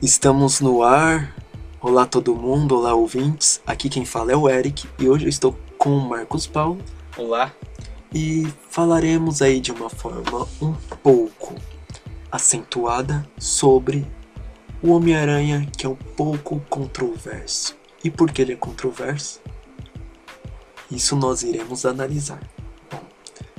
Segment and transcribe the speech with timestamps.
[0.00, 1.34] Estamos no ar.
[1.80, 3.60] Olá todo mundo, olá ouvintes.
[3.66, 6.80] Aqui quem fala é o Eric e hoje eu estou com o Marcos Paulo
[7.16, 7.52] Olá.
[8.14, 10.72] e falaremos aí de uma forma um
[11.02, 11.56] pouco
[12.30, 14.06] acentuada sobre
[14.80, 17.76] o Homem-Aranha que é um pouco controverso.
[18.04, 19.40] E por que ele é controverso?
[20.88, 22.48] Isso nós iremos analisar.
[22.88, 23.00] Bom,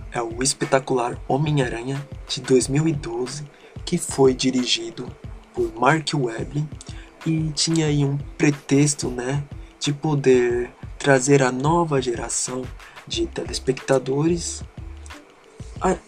[0.09, 3.43] é o espetacular Homem-Aranha de 2012
[3.83, 5.05] que foi dirigido
[5.59, 6.65] por Mark Webb
[7.25, 9.43] e tinha aí um pretexto, né,
[9.77, 12.63] de poder trazer a nova geração
[13.05, 14.63] de telespectadores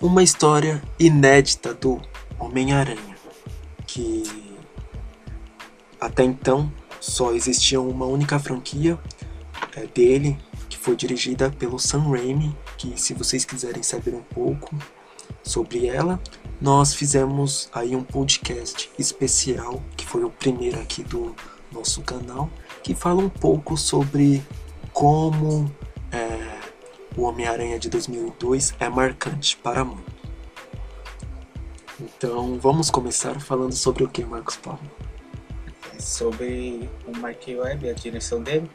[0.02, 2.02] uma história inédita do
[2.40, 3.16] Homem-Aranha,
[3.86, 4.23] que
[6.00, 8.98] até então só existia uma única franquia
[9.76, 10.38] é, dele,
[10.70, 14.78] que foi dirigida pelo Sam Raimi, que se vocês quiserem saber um pouco
[15.44, 16.20] sobre ela,
[16.62, 21.36] nós fizemos aí um podcast especial, que foi o primeiro aqui do
[21.72, 22.50] nosso canal,
[22.84, 24.44] que fala um pouco sobre
[24.94, 25.73] como
[26.12, 26.59] é,
[27.18, 30.14] o Homem-Aranha de 2002 é marcante para muitos.
[32.00, 34.80] Então vamos começar falando sobre o que, Marcos Paulo?
[36.00, 38.70] Sobre o Mark Webb, a direção dele.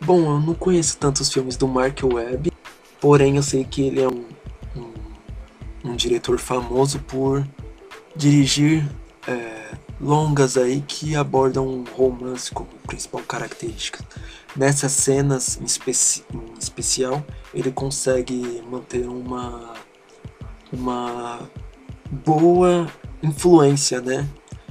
[0.00, 2.52] Bom, eu não conheço tantos filmes do Mark Webb,
[3.00, 4.26] porém eu sei que ele é um, um,
[5.90, 7.46] um diretor famoso por
[8.14, 8.88] dirigir
[9.26, 14.04] é, longas aí que abordam um romance como principal característica.
[14.54, 19.74] Nessas cenas em, especi em especial, ele consegue manter uma,
[20.72, 21.40] uma
[22.10, 22.86] boa
[23.22, 24.26] influência, né,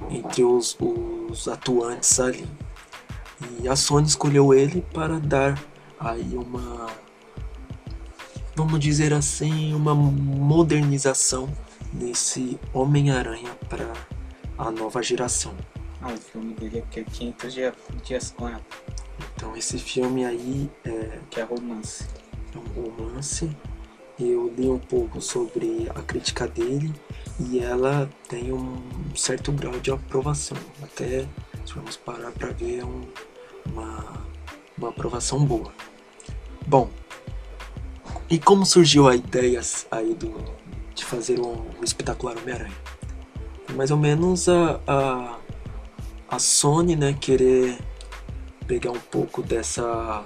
[0.09, 2.47] entre os, os atuantes ali.
[3.61, 5.61] E a Sony escolheu ele para dar
[5.99, 6.87] aí uma,
[8.55, 11.49] vamos dizer assim, uma modernização
[11.93, 13.91] nesse Homem-Aranha para
[14.57, 15.53] a nova geração.
[16.01, 17.53] Ah, o filme dele é que é 500
[18.03, 18.61] dias, com ela,
[19.35, 22.05] Então esse filme aí é que é romance.
[22.55, 23.49] um romance.
[24.17, 26.93] Eu li um pouco sobre a crítica dele
[27.37, 28.81] e ela tem um
[29.13, 30.57] certo grau de aprovação.
[30.81, 31.27] Até
[31.65, 33.01] se formos parar para ver é um,
[33.65, 34.25] uma,
[34.77, 35.73] uma aprovação boa.
[36.65, 36.89] Bom,
[38.29, 40.33] e como surgiu a ideia aí do,
[40.93, 42.73] de fazer um, um espetacular Homem-Aranha?
[43.75, 45.37] Mais ou menos a, a,
[46.29, 47.77] a Sony né, querer
[48.67, 50.23] pegar um pouco dessa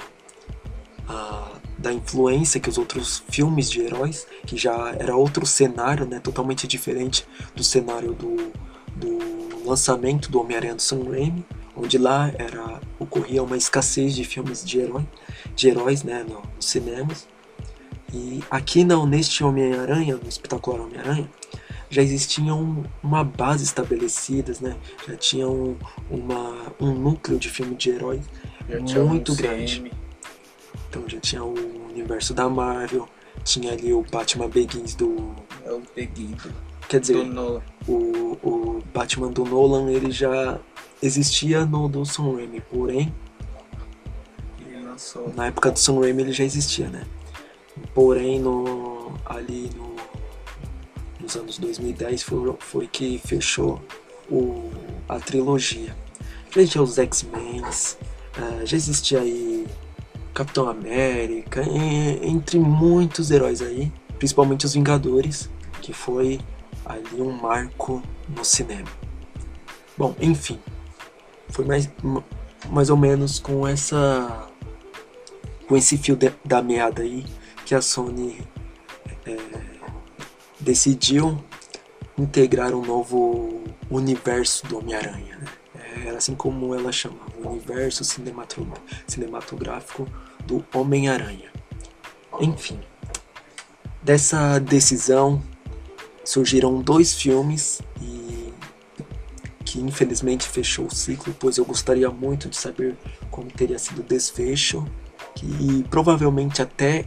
[1.08, 6.20] a- da influência que os outros filmes de heróis, que já era outro cenário, né,
[6.20, 8.52] totalmente diferente do cenário do,
[8.96, 11.46] do lançamento do Homem-Aranha do Sam Raimi,
[11.76, 15.08] onde lá era ocorria uma escassez de filmes de herói,
[15.56, 17.28] de heróis, né, no- nos cinemas.
[18.14, 21.30] E aqui não, neste Homem-Aranha, no espetacular Homem-Aranha,
[21.90, 24.76] já existiam uma base estabelecidas, né?
[25.08, 25.78] Já tinham
[26.10, 28.22] uma, um núcleo de filme de heróis
[29.08, 29.80] muito um grande.
[29.80, 29.92] CM,
[30.90, 31.54] Então já tinha o
[31.90, 33.08] universo da Marvel,
[33.44, 35.36] tinha ali o Batman Begins do.
[35.66, 36.54] É o Peguido.
[36.88, 37.18] Quer dizer,
[37.88, 40.60] o, o Batman do Nolan ele já
[41.02, 43.14] existia no do Sam Raimi, porém,
[45.36, 47.06] na época do Sam Raimi ele já existia, né?
[47.94, 49.96] Porém, no, ali no,
[51.20, 53.82] nos anos 2010 foi, foi que fechou
[54.30, 54.70] o,
[55.08, 55.96] a trilogia.
[56.52, 57.62] Já existia os X-Men,
[58.38, 59.68] eh, já existia aí
[60.34, 65.50] Capitão América, e- entre muitos heróis aí, principalmente os Vingadores,
[65.82, 66.40] que foi
[66.86, 68.88] ali um marco no cinema.
[69.98, 70.60] Bom, enfim,
[71.50, 72.24] foi mais, ma-
[72.70, 74.48] mais ou menos com essa
[75.68, 77.24] com esse fio de- da meada aí
[77.70, 78.42] que a Sony
[79.28, 79.38] é,
[80.60, 81.40] decidiu
[82.18, 85.38] integrar um novo universo do Homem-Aranha.
[85.38, 86.08] Né?
[86.08, 88.68] Era assim como ela chamava, o universo cinemato-
[89.06, 90.08] cinematográfico
[90.48, 91.54] do Homem-Aranha.
[92.40, 92.80] Enfim,
[94.02, 95.40] dessa decisão
[96.26, 98.52] surgiram dois filmes e
[99.64, 102.98] que infelizmente fechou o ciclo, pois eu gostaria muito de saber
[103.30, 104.88] como teria sido o desfecho,
[105.36, 107.06] que provavelmente até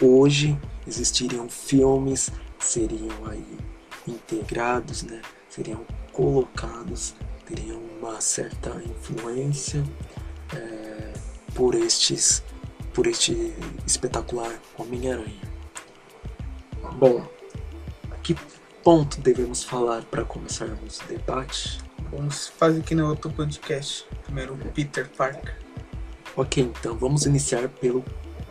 [0.00, 3.58] hoje existiriam filmes, seriam aí
[4.06, 5.20] integrados, né?
[5.48, 7.14] Seriam colocados,
[7.46, 9.84] teriam uma certa influência
[10.54, 11.12] é,
[11.54, 12.42] por estes,
[12.92, 13.54] por este
[13.86, 15.54] espetacular Homem-Aranha.
[16.98, 17.26] Bom,
[18.22, 18.36] que
[18.82, 21.80] ponto devemos falar para começarmos o debate?
[22.10, 24.06] Vamos fazer que no outro podcast.
[24.24, 25.58] Primeiro Peter Parker.
[26.36, 28.04] Ok, então vamos iniciar pelo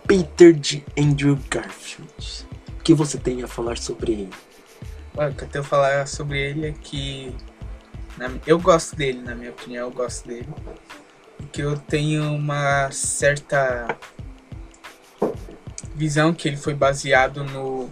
[0.07, 2.45] Peter de Andrew Garfield.
[2.79, 4.29] O que você tem a falar sobre ele?
[5.15, 7.33] Olha, o que eu tenho a falar sobre ele é que
[8.17, 10.47] Na- Eu gosto dele, na minha opinião, eu gosto dele.
[11.51, 13.97] Que eu tenho uma certa
[15.95, 17.89] visão que ele foi baseado no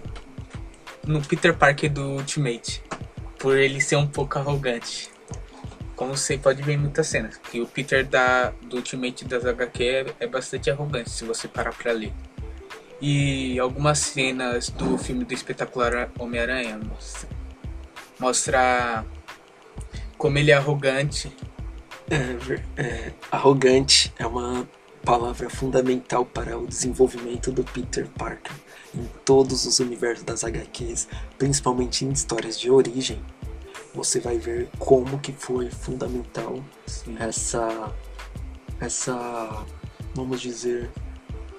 [1.08, 2.84] no Peter Parker do Ultimate,
[3.40, 5.10] por ele ser um pouco arrogante.
[6.02, 9.84] Como você pode ver em muitas cenas, que o Peter da do Ultimate das HQ
[9.84, 12.12] é, é bastante arrogante se você parar pra ler.
[13.00, 17.30] E algumas cenas do filme do espetacular Homem-Aranha mostra,
[18.20, 19.06] mostra
[20.18, 21.32] como ele é arrogante.
[22.10, 24.68] É, é, arrogante é uma
[25.06, 28.56] palavra fundamental para o desenvolvimento do Peter Parker
[28.96, 31.08] em todos os universos das HQs,
[31.38, 33.22] principalmente em histórias de origem.
[33.94, 37.94] Você vai ver como que foi fundamental Assim, essa
[38.80, 39.66] essa
[40.16, 40.90] vamos dizer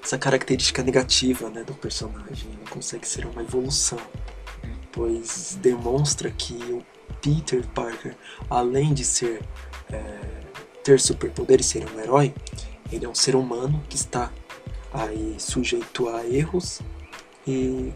[0.02, 2.50] essa característica negativa né, do personagem.
[2.50, 3.98] Ele consegue ser uma evolução
[4.92, 6.84] pois demonstra que o
[7.20, 8.14] Peter Parker
[8.50, 9.42] além de ser
[9.90, 10.20] é,
[10.84, 12.34] ter superpoderes e ser um herói
[12.90, 14.30] ele é um ser humano que está
[14.92, 16.80] aí sujeito a erros
[17.46, 17.92] e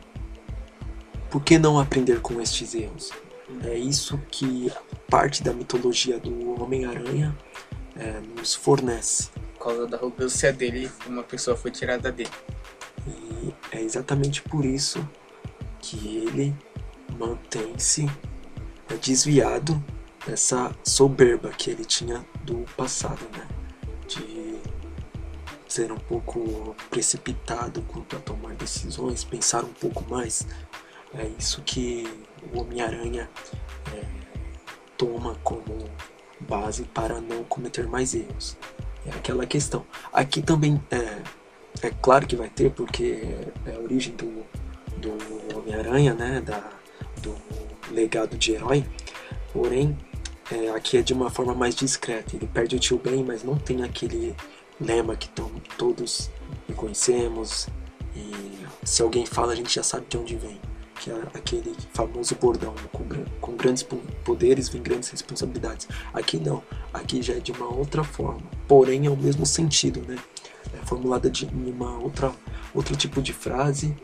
[1.30, 3.12] por que não aprender com estes erros
[3.64, 4.72] é isso que
[5.08, 7.36] parte da mitologia do Homem-Aranha
[7.94, 9.28] é, nos fornece.
[9.54, 12.30] por causa da arrogância dele, uma pessoa foi tirada dele.
[13.06, 15.06] E é exatamente por isso
[15.78, 16.54] que ele
[17.18, 18.10] mantém-se
[18.90, 19.82] é, desviado
[20.26, 23.46] dessa soberba que ele tinha do passado, né?
[24.08, 24.56] De
[25.68, 30.46] ser um pouco precipitado quanto a tomar decisões, pensar um pouco mais.
[31.14, 33.28] É isso que o Homem-Aranha
[33.94, 34.04] é,
[34.96, 35.78] toma como
[36.40, 38.56] base para não cometer mais erros.
[39.06, 39.86] É aquela questão.
[40.12, 41.22] Aqui também é,
[41.86, 43.22] é claro que vai ter, porque
[43.64, 44.44] é a origem do,
[44.98, 46.40] do Homem-Aranha, né?
[46.40, 46.70] Da,
[47.22, 47.34] do
[47.90, 48.84] legado de herói.
[49.52, 49.96] Porém,
[50.50, 52.34] é, aqui é de uma forma mais discreta.
[52.36, 54.34] Ele perde o tio Ben, mas não tem aquele
[54.80, 56.30] lema que to- todos
[56.68, 57.68] reconhecemos.
[58.14, 60.60] E se alguém fala, a gente já sabe de onde vem.
[61.00, 65.86] Que é aquele famoso bordão: com, gran- com grandes po- poderes vem grandes responsabilidades.
[66.12, 66.62] Aqui não.
[66.92, 68.42] Aqui já é de uma outra forma.
[68.66, 70.16] Porém, é o mesmo sentido, né?
[70.74, 72.32] É formulada de uma outra
[72.74, 73.96] outro tipo de frase,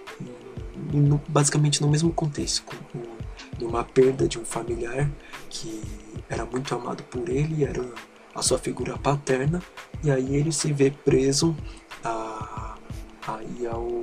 [0.93, 3.13] e no- basicamente no mesmo contexto, com, com-
[3.61, 5.11] numa perda de um familiar
[5.51, 5.83] que
[6.29, 7.85] era muito amado por ele, era
[8.35, 9.63] a sua figura paterna,
[10.03, 11.55] e aí ele se vê preso
[12.03, 12.77] a,
[13.27, 14.03] aí ao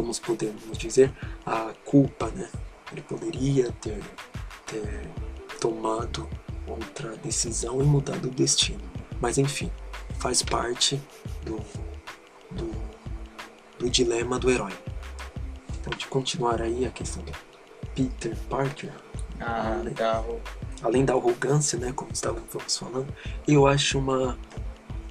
[0.00, 1.12] como podemos dizer
[1.44, 2.48] a culpa, né?
[2.90, 4.00] Ele poderia ter,
[4.66, 5.06] ter
[5.60, 6.26] tomado
[6.66, 8.80] outra decisão e mudado o destino,
[9.20, 9.70] mas enfim,
[10.18, 10.98] faz parte
[11.44, 11.60] do,
[12.50, 12.70] do,
[13.78, 14.72] do dilema do herói.
[15.84, 17.32] Pode continuar aí a questão do
[17.94, 18.92] Peter Parker,
[19.38, 20.24] Ah, da,
[20.82, 22.48] além da arrogância, né, como estávamos
[22.78, 23.06] falando,
[23.46, 24.38] eu acho uma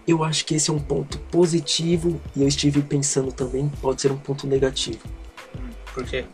[0.08, 4.12] eu acho que esse é um ponto positivo e eu estive pensando também pode ser
[4.12, 5.00] um ponto negativo.
[5.94, 6.26] porque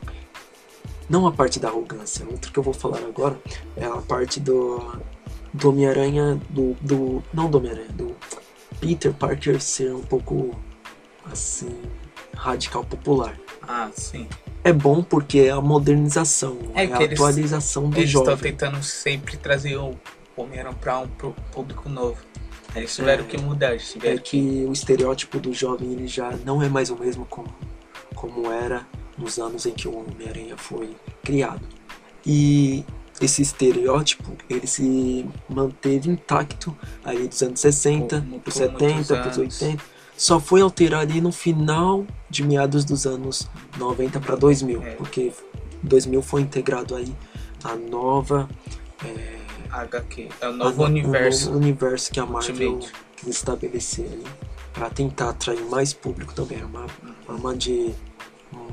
[1.10, 3.38] Não a parte da arrogância, outro que eu vou falar agora
[3.76, 4.98] é a parte do
[5.54, 8.14] do Homem-Aranha do, do não do Homem-Aranha, do
[8.82, 10.54] Peter Parker ser um pouco
[11.32, 11.74] assim
[12.36, 13.38] radical popular.
[13.62, 14.28] ah, sim.
[14.64, 18.52] É bom porque é a modernização, É é, a eles- atualização do Eles estão jovem.
[18.52, 19.96] tentando sempre trazer o
[20.36, 21.08] Homem-Aranha pra um
[21.54, 22.18] público novo.
[22.76, 23.28] Eles tiveram É.
[23.28, 24.66] que mudar, eles é tiveram que.
[24.68, 27.54] o estereótipo do jovem ele já não é mais o mesmo como,
[28.16, 28.86] como era
[29.18, 31.62] nos anos em que o Homem-Aranha foi criado.
[32.26, 32.84] E
[33.22, 39.22] esse estereótipo ele se manteve intacto aí dos anos 60, Por- por pros muitos 70,
[39.22, 39.62] pros anos.
[39.62, 39.84] 80.
[40.18, 44.92] Só foi alterar ali no final de meados dos anos 90 para 2000, É.
[44.92, 45.32] porque
[45.84, 47.14] 2000 foi integrado aí
[47.64, 48.50] a nova
[49.04, 49.36] é,
[49.82, 50.30] HQ.
[50.42, 51.46] É o a novo no- o universo.
[51.48, 52.94] novo universo que a Marvel Ultimate.
[53.18, 54.24] quis estabelecer ali
[54.74, 56.86] para tentar atrair mais público também, é uma
[57.26, 57.94] forma de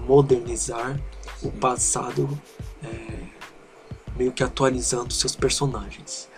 [0.06, 0.98] modernizar
[1.42, 2.28] o passado,
[2.82, 2.88] é,
[4.16, 6.28] meio que atualizando seus personagens.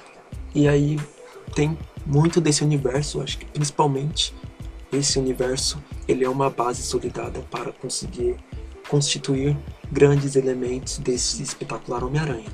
[0.54, 0.98] E aí
[1.54, 4.34] tem muito desse universo, acho que principalmente
[4.92, 8.36] esse universo, ele é uma base solidada para conseguir
[8.88, 9.56] constituir
[9.90, 12.48] grandes elementos desse espetacular Homem-Aranha.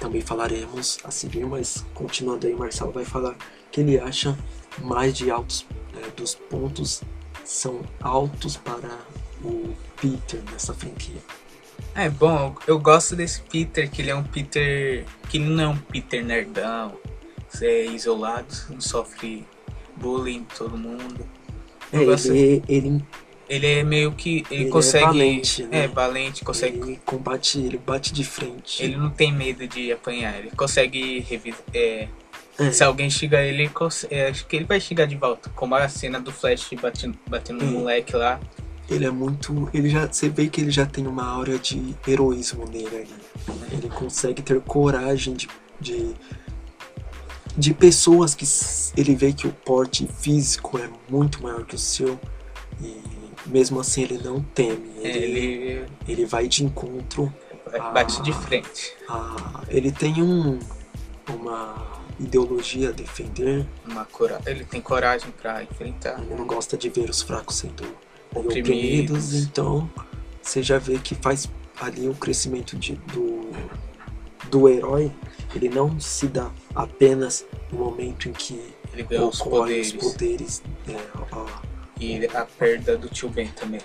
[0.00, 3.36] Também falaremos a seguir, mas continuando aí, Marcelo vai falar
[3.70, 4.36] que ele acha
[4.78, 7.02] mais de altos é, dos pontos
[7.44, 8.98] são altos para
[9.44, 11.20] o Peter nessa franquia.
[11.94, 15.04] É bom, eu gosto desse Peter, que ele é um Peter.
[15.28, 16.96] que ele não é um Peter nerdão,
[17.60, 19.46] é isolado, não sofre
[19.96, 21.28] bullying todo mundo.
[21.92, 23.04] É, gosto- ele, ele
[23.50, 24.44] Ele é meio que.
[24.48, 25.04] Ele, Ele é consegue.
[25.06, 25.84] valente, né?
[25.84, 26.78] É, valente, consegue.
[26.78, 28.80] Ele combate, ele bate de frente.
[28.80, 31.60] Ele não tem medo de apanhar, ele consegue revisar.
[31.74, 32.06] É,
[32.58, 32.70] É.
[32.72, 33.70] Se alguém xingar ele,
[34.10, 35.50] é, acho que ele vai xingar de volta.
[35.56, 37.80] Como a cena do Flash batendo, batendo no Hum.
[37.80, 38.38] moleque lá.
[38.88, 39.68] Ele é muito.
[39.74, 40.06] Ele já.
[40.06, 43.14] Você vê que ele já tem uma aura de heroísmo nele ali.
[43.72, 45.48] Ele consegue ter coragem de.
[45.80, 46.14] de,
[47.56, 48.44] de pessoas que
[49.00, 52.18] ele vê que o porte físico é muito maior que o seu.
[52.80, 53.00] E
[53.50, 54.90] mesmo assim ele não teme.
[55.02, 57.32] é, Ele, Ele ele vai de encontro.
[57.92, 58.34] bate de Ah.
[58.34, 58.92] frente.
[59.08, 60.58] A, ele tem um,
[61.28, 63.66] uma ideologia a defender.
[63.86, 64.40] Uma cora...
[64.46, 66.20] Ele tem coragem pra enfrentar.
[66.22, 67.84] Ele não gosta de ver os fracos sendo
[68.34, 68.58] Oprimidos.
[68.70, 69.90] oprimidos, então
[70.42, 71.48] você já vê que faz
[71.80, 73.50] ali o crescimento de, do,
[74.50, 75.10] do herói.
[75.54, 78.60] Ele não se dá apenas no momento em que
[78.92, 79.94] Ele ganhou os poderes.
[79.94, 80.62] os poderes.
[80.88, 80.94] é,
[81.32, 81.62] a-
[82.00, 83.80] E a perda do tio Ben também.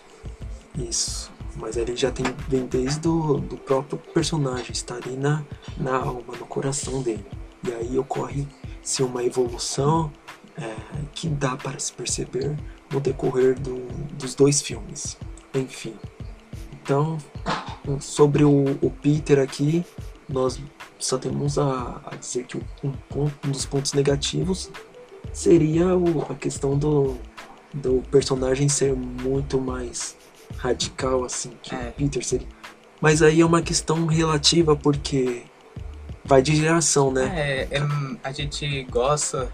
[0.78, 1.32] isso.
[1.58, 5.42] Mas ele já tem vem desde o do próprio personagem, está ali na,
[5.78, 7.26] na alma, no coração dele.
[7.66, 10.12] E aí ocorre-se uma evolução
[10.58, 10.76] é,
[11.14, 12.56] que dá para se perceber
[12.92, 15.18] no decorrer do, dos dois filmes.
[15.54, 15.96] Enfim.
[16.84, 17.18] Então,
[18.02, 19.84] sobre o, o Peter aqui,
[20.28, 20.60] nós
[21.00, 24.70] só temos a, a dizer que um, um dos pontos negativos
[25.34, 27.18] seria o- a questão do,
[27.76, 30.16] do personagem ser muito mais
[30.58, 31.90] radical assim que É.
[31.90, 32.48] o Peter seria.
[33.02, 35.44] Mas aí é uma questão relativa porque
[36.24, 37.32] vai de geração, né?
[37.72, 37.88] É, é,
[38.24, 39.52] a gente gosta,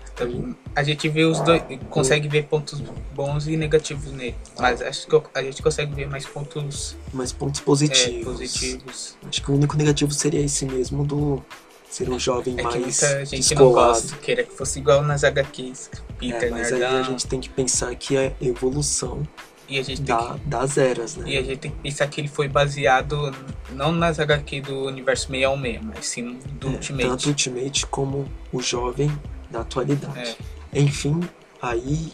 [0.73, 2.81] a gente vê os dois, consegue ver pontos
[3.13, 4.35] bons e negativos nele.
[4.57, 8.23] Mas acho que a gente consegue ver mais pontos Mas pontos é, positivos.
[8.23, 9.17] positivos.
[9.27, 11.43] Acho que o único negativo seria esse mesmo do
[11.91, 13.93] ser um jovem É que mais muita gente não descolado.
[14.01, 15.89] gosta, queria que fosse igual nas HQs.
[16.17, 19.27] Peter É, mas aí nerdão, a gente tem que pensar que é evolução
[19.67, 21.29] e a gente da, das eras, que, né?
[21.31, 23.33] e a gente tem que pensar que ele foi baseado
[23.71, 27.07] não nas HQ do universo 616, mas sim do É, Ultimate.
[27.07, 29.11] Tanto Ultimate como o jovem
[29.49, 30.37] da atualidade.
[30.73, 30.79] É.
[30.79, 31.19] Enfim,
[31.61, 32.11] aí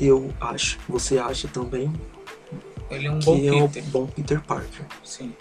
[0.00, 1.92] eu acho, você acha também
[2.90, 3.90] Ele é um bom que é o Peter.
[3.90, 4.86] bom Peter Parker.
[5.04, 5.32] Sim,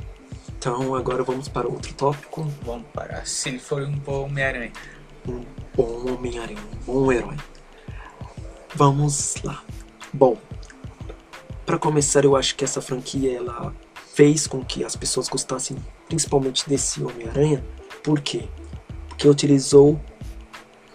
[0.61, 3.25] Então agora vamos para outro tópico, vamos parar.
[3.25, 4.71] Se ele for um bom Homem-Aranha.
[5.27, 5.43] um
[5.75, 7.35] bom Homem-Aranha, um bom herói.
[8.75, 9.63] Vamos lá.
[10.13, 10.37] Bom,
[11.65, 13.73] para começar, eu acho que essa franquia ela
[14.13, 15.75] fez com que as pessoas gostassem
[16.07, 17.65] principalmente desse Homem-Aranha.
[18.03, 18.47] Por quê?
[19.09, 19.99] Porque utilizou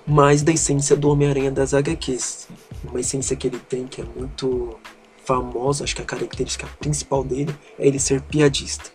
[0.07, 2.47] mais da essência do Homem-Aranha das HQs.
[2.85, 4.79] Uma essência que ele tem que é muito
[5.25, 8.95] famosa, acho que a característica principal dele é ele ser piadista.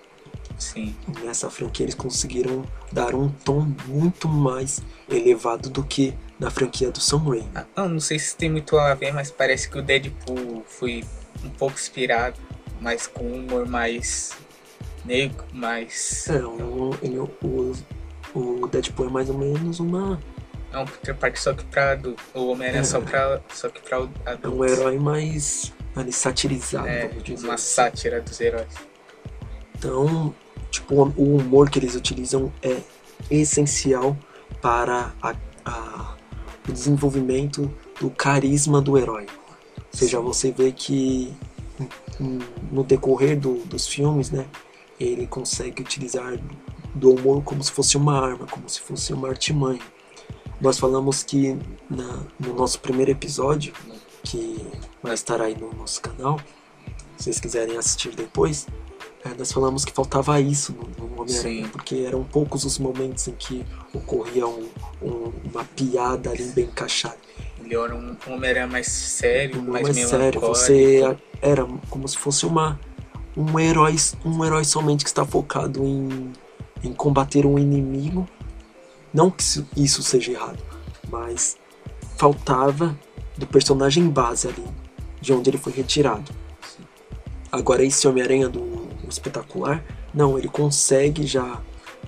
[0.61, 0.95] Sim.
[1.23, 6.99] Nessa franquia eles conseguiram dar um tom muito mais elevado do que na franquia do
[6.99, 7.49] Sam Raimi.
[7.75, 11.03] Ah, não sei se tem muito a ver, mas parece que o Deadpool foi
[11.43, 12.37] um pouco inspirado,
[12.79, 14.33] mas com um humor mais
[15.03, 16.27] negro, mais.
[16.29, 17.73] É, o, ele- o,
[18.35, 20.19] o Deadpool é mais ou menos uma,
[20.71, 22.21] É um Peter Parker só que pra adulto.
[22.35, 22.83] O Homem-Aranha É.
[22.85, 24.57] só, pra, só que pra é adulto.
[24.57, 27.09] um herói mais ali, satirizado, É,
[27.41, 27.73] uma assim.
[27.73, 28.73] sátira dos heróis.
[29.75, 30.33] Então,
[30.71, 32.77] tipo, o humor que eles utilizam é
[33.29, 34.17] essencial
[34.61, 35.35] para a-
[35.65, 36.15] a-
[36.67, 39.27] o desenvolvimento do carisma do herói.
[39.77, 41.33] Ou seja, você vê que
[42.19, 42.39] hum,
[42.71, 44.45] no decorrer do- dos filmes, né,
[44.99, 46.37] ele consegue utilizar
[46.93, 49.81] do humor como se fosse uma arma, como se fosse uma artimanha.
[50.59, 51.57] Nós falamos que
[51.89, 53.73] na- no nosso primeiro episódio,
[54.23, 54.57] que
[55.01, 56.39] vai estar aí no nosso canal,
[57.17, 58.67] se vocês quiserem assistir depois,
[59.23, 63.33] é, nós falamos que faltava isso no, no Homem-Aranha, porque eram poucos os momentos em
[63.33, 64.67] que ocorria um-
[65.01, 67.17] um- uma piada ali bem encaixada.
[67.63, 72.79] Ele era um Homem-Aranha mais sério, mais, mais sério, você era como se fosse uma
[73.37, 76.33] um herói, um herói somente que está focado em,
[76.83, 78.27] em combater um inimigo.
[79.13, 79.43] Não que
[79.77, 80.61] isso- seja errado,
[81.09, 81.55] mas
[82.17, 82.97] faltava
[83.37, 84.65] do personagem base ali,
[85.21, 86.29] de onde ele foi retirado.
[87.51, 88.80] Agora esse Homem-Aranha do
[89.11, 91.61] espetacular, não, ele consegue já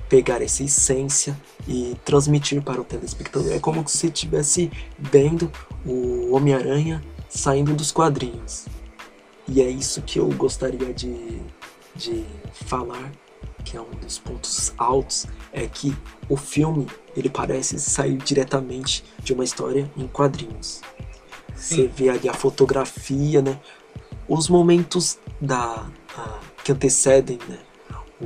[0.10, 3.52] pegar essa essência e transmitir para o telespectador.
[3.52, 5.52] É como se você estivesse vendo
[5.86, 8.66] o Homem-Aranha saindo dos quadrinhos.
[9.48, 11.42] E é isso que eu gostaria de,
[11.96, 13.12] de falar,
[13.66, 15.96] que é um dos pontos altos, é que
[16.30, 20.82] o filme ele parece sair diretamente de uma história em quadrinhos.
[21.56, 21.88] Você Sim.
[21.88, 23.60] vê ali a fotografia, né?
[24.28, 25.86] Os momentos da
[26.18, 27.60] a- que antecedem, né?
[28.22, 28.26] O,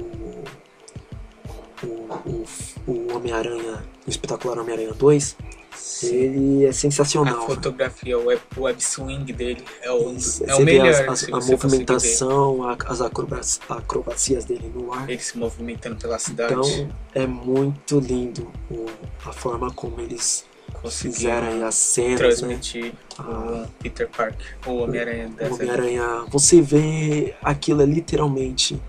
[1.83, 2.45] o,
[2.85, 5.35] o, o Homem-Aranha, o espetacular Homem-Aranha 2,
[5.75, 6.07] Sim.
[6.15, 7.45] ele é A sensacional.
[7.45, 10.87] fotografia, o web, o web swing dele é o, Isso, é o melhor.
[11.09, 15.07] as- as- a movimentação, a- as acrobacias, acrobacias dele no ar.
[15.09, 16.53] Ele se movimentando pela cidade.
[16.53, 18.87] Então é muito lindo o-
[19.25, 20.45] a forma como eles
[20.89, 22.17] fizeram aí as cenas, né?
[22.17, 23.65] transmitir Ah.
[23.65, 25.53] o Peter Parker, o Homem-Aranha dessa.
[25.55, 28.79] Homem-Aranha, você vê aquilo é literalmente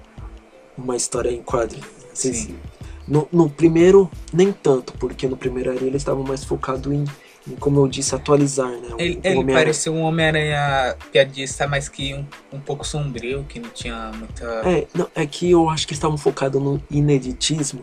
[0.76, 1.86] uma história em quadrinhos.
[2.12, 2.56] Vocês- Sim.
[3.06, 7.04] No, no primeiro, nem tanto, porque no primeiro ali eles estavam mais focados em,
[7.48, 8.88] em, como eu disse, atualizar, né?
[8.92, 13.70] O- Ele, ele parecia um Homem-Aranha piadista, mas que um, um pouco sombrio, que não
[13.70, 14.44] tinha muita.
[14.68, 17.82] É, não, é que eu acho que eles estavam focados no ineditismo,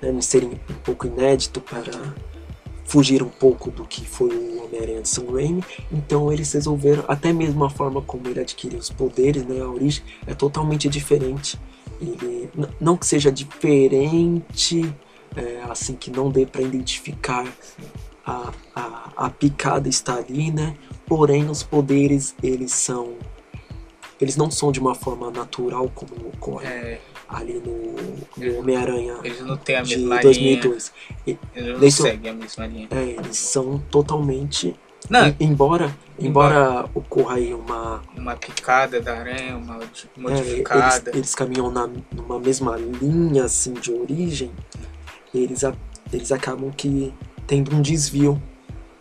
[0.00, 2.14] né, em serem um pouco inédito para
[2.84, 5.64] fugir um pouco do que foi o Homem-Aranha de Sam Raimi.
[5.90, 10.04] Então eles resolveram, até mesmo a forma como ele adquiriu os poderes, né, a origem,
[10.26, 11.58] é totalmente diferente.
[12.00, 12.50] Ele,
[12.80, 14.94] não que seja diferente,
[15.36, 17.46] é, assim que não dê para identificar
[18.24, 20.76] a, a, a picada está ali, né?
[21.06, 23.14] Porém, os poderes eles são
[24.20, 27.94] eles não são de uma forma natural como ocorre É, ali no,
[28.36, 30.20] no Homem-Aranha de mesma linha.
[30.22, 30.92] 2002.
[31.26, 32.88] E- Eles não seguem a mesma linha.
[32.90, 34.74] É, eles são totalmente.
[35.10, 38.02] Não, em- embora, embora ocorra aí uma.
[38.16, 41.10] uma picada da aranha, uma é, modificada.
[41.10, 44.50] eles, eles caminham na, numa mesma linha assim de origem,
[45.34, 45.74] eles, a-
[46.12, 47.12] eles acabam que
[47.46, 48.40] tendo um desvio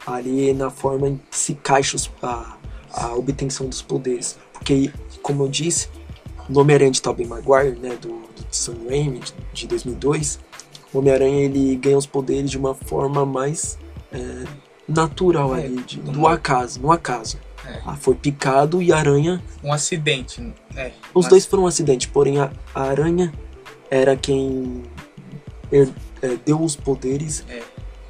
[0.06, 2.58] ali na forma em que se caixa os- a,
[2.92, 4.38] a obtenção dos poderes.
[4.52, 5.88] Porque, como eu disse,
[6.50, 10.40] no Homem-Aranha de Tobey Maguire, né, do, do Sam Raimi, de, de 2002,
[10.94, 13.78] o Homem-Aranha ele ganha os poderes de uma forma mais
[14.12, 14.44] é,
[14.88, 17.38] natural É, ali, de- do acaso, no acaso.
[17.66, 17.80] É.
[17.86, 20.54] Ah, foi picado e a aranha Um acidente.
[20.76, 23.34] É, os um dois foram um acidente, porém a, a aranha
[23.90, 24.84] era quem
[25.72, 25.88] é,
[26.46, 27.62] deu os poderes É.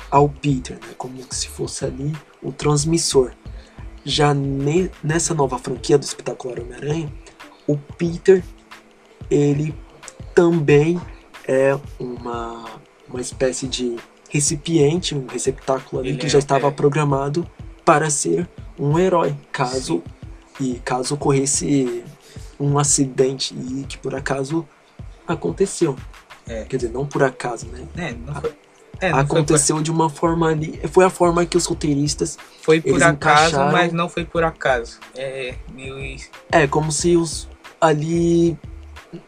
[0.10, 0.94] ao Peter, né?
[0.98, 3.32] Como se fosse ali o transmissor.
[4.04, 7.14] Já ne- nessa nova franquia do espetacular Homem-Aranha,
[7.68, 8.44] o Peter
[9.30, 9.74] ele
[10.36, 11.00] também
[11.48, 12.66] é uma,
[13.10, 13.96] uma espécie de
[14.30, 16.72] recipiente, um receptáculo ali Ele que é- já estava é.
[16.72, 17.48] programado
[17.86, 18.48] para ser
[18.80, 20.02] um herói, caso
[20.60, 22.04] e caso ocorresse
[22.60, 24.68] um acidente e que por acaso
[25.28, 25.96] aconteceu.
[26.48, 26.64] É.
[26.66, 27.86] Quer dizer, não por acaso, né?
[27.96, 28.54] É, não foi.
[29.00, 30.80] É, não foi aconteceu de uma forma ali.
[30.92, 32.38] Foi a forma que os roteiristas.
[32.62, 33.14] foi por acaso,
[33.48, 35.00] encaixaram- mas não foi por acaso.
[35.16, 36.18] É meio.
[36.52, 37.48] É, como se os
[37.84, 38.58] ali.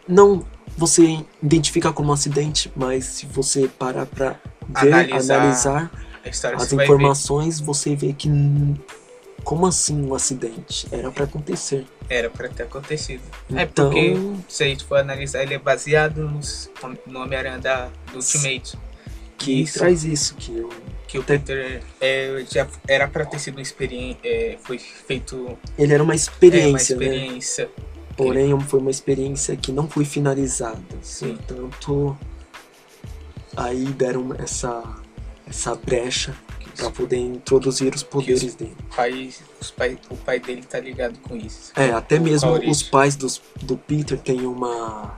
[0.07, 0.45] Não
[0.77, 4.35] você identifica como um acidente, mas se você parar pra
[4.81, 5.91] ver, Analisar analisar,
[6.25, 6.83] as vai ver.
[6.83, 8.29] informações, você vê que.
[9.43, 10.87] Como assim um acidente?
[10.91, 11.85] Era pra acontecer.
[12.09, 13.21] Era pra ter acontecido.
[13.55, 14.15] É Então, porque,
[14.47, 16.69] se a gente for analisar, ele é baseado nos,
[17.05, 17.59] no Homem-Aranha
[18.11, 18.75] do Ultimate.
[19.37, 19.77] que Isso.
[19.77, 20.69] traz isso, que eu
[21.07, 24.19] Que o Peter é, já era pra ter sido uma experiência.
[24.23, 25.55] É, foi feito.
[25.77, 27.71] Ele era uma é, uma experiência, né?
[28.17, 30.81] Porém, foi uma experiência que não foi finalizada.
[31.01, 31.35] Sim.
[31.35, 32.17] Portanto,
[33.55, 34.83] aí deram essa,
[35.47, 36.35] essa brecha
[36.77, 38.75] para poder introduzir os poderes dele.
[38.91, 39.29] O pai,
[39.61, 41.71] os pai, o pai dele tá ligado com isso.
[41.75, 45.17] É, até mesmo os pais dos, do Peter têm uma,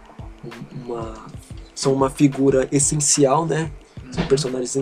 [0.85, 1.25] uma.
[1.73, 3.71] são uma figura essencial, né?
[4.11, 4.29] São Uhum.
[4.29, 4.77] personagens,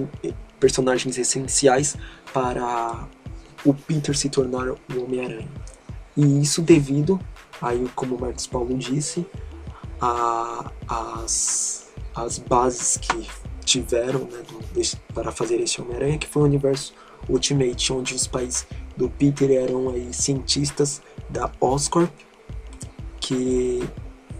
[0.59, 1.95] personagens essenciais
[2.33, 3.07] para
[3.63, 5.47] o Peter se tornar o Homem-Aranha.
[6.15, 7.19] E isso devido,
[7.61, 9.25] aí como o Marcos Paulo disse,
[10.01, 13.27] a, as, as bases que
[13.63, 16.93] tiveram né, do- desse- para fazer esse Homem-Aranha, que foi o universo
[17.27, 22.11] Ultimate, onde os pais do Peter eram aí cientistas da Oscorp,
[23.19, 23.83] que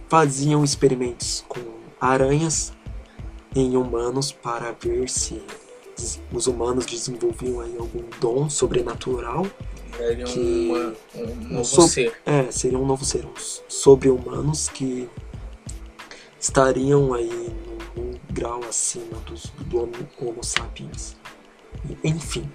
[0.07, 1.59] faziam experimentos com
[1.99, 2.71] aranhas
[3.55, 5.41] em humanos para ver se
[6.31, 9.47] os humanos desenvolviam aí algum dom sobrenatural.
[9.99, 12.13] É que- uma- um novo sou- ser.
[12.25, 15.09] É, seriam um novo ser, uns sobre-humanos que
[16.39, 17.29] estariam aí
[17.95, 21.15] num, grau acima dos, do Homo, homo sapiens.
[22.03, 22.49] Enfim,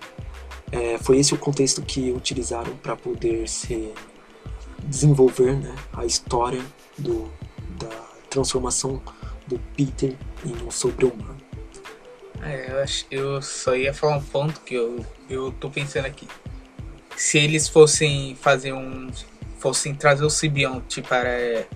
[0.70, 3.92] é, foi esse o contexto que utilizaram para poder se
[4.84, 6.62] desenvolver né, a história
[6.98, 7.30] do,
[7.78, 7.88] da
[8.28, 9.00] transformação
[9.46, 11.38] do Peter em um sobre-humano.
[12.42, 16.26] É, eu, acho, eu só ia falar um ponto que eu, eu tô pensando aqui.
[17.20, 19.10] Se eles fossem fazer um.
[19.58, 21.28] fossem trazer o simbionte para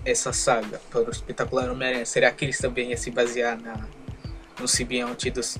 [0.03, 3.85] essa saga, para o espetacular Homem-Aranha, será que eles também iam se basear na,
[4.59, 5.59] no simbionte dos,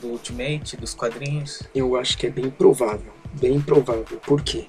[0.00, 1.62] do Ultimate, dos quadrinhos?
[1.74, 4.18] Eu acho que é bem provável, bem provável.
[4.26, 4.64] Por quê?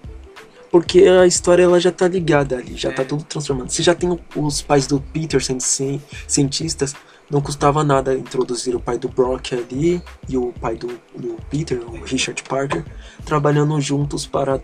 [0.69, 2.91] Porque a história ela já tá ligada ali, já É.
[2.93, 3.69] tá tudo transformado.
[3.71, 6.93] Você já tem os pais do Peter sendo ci- cientistas,
[7.29, 11.79] não custava nada introduzir o pai do Brock ali e o pai do, do Peter,
[11.81, 12.85] o Richard Parker,
[13.25, 14.61] trabalhando juntos para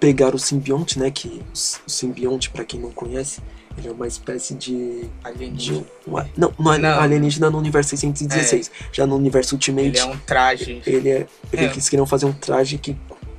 [0.00, 1.10] pegar o simbionte, né?
[1.10, 1.42] Que
[1.86, 3.40] o simbionte, para quem não conhece,
[3.78, 5.02] ele é uma espécie de.
[5.02, 5.78] de Alienígena.
[6.06, 7.00] um- não, não, é Não.
[7.00, 8.70] alienígena no universo 616.
[8.92, 10.82] Já no universo Ultimate, Ele é um traje.
[10.86, 11.26] ele é.
[11.52, 11.64] É.
[11.64, 12.96] Eles queriam fazer um traje que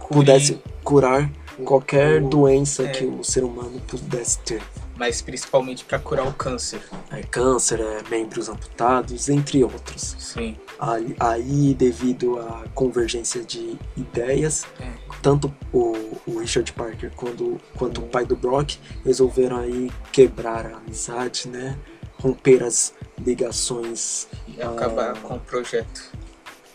[0.09, 1.29] pudesse curar
[1.63, 2.87] qualquer o- doença é.
[2.89, 4.61] que o ser humano pudesse ter.
[4.97, 6.81] Mas principalmente pra curar o câncer.
[7.11, 10.15] É câncer, é membros amputados, entre outros.
[10.17, 10.57] Sim.
[10.79, 14.91] Aí, aí, devido à convergência de ideias, É.
[15.21, 15.93] tanto o,
[16.25, 21.77] o Richard Parker quanto, quanto o pai do Brock resolveram aí quebrar a amizade, né?
[22.19, 26.11] Romper as ligações E acabar com o projeto.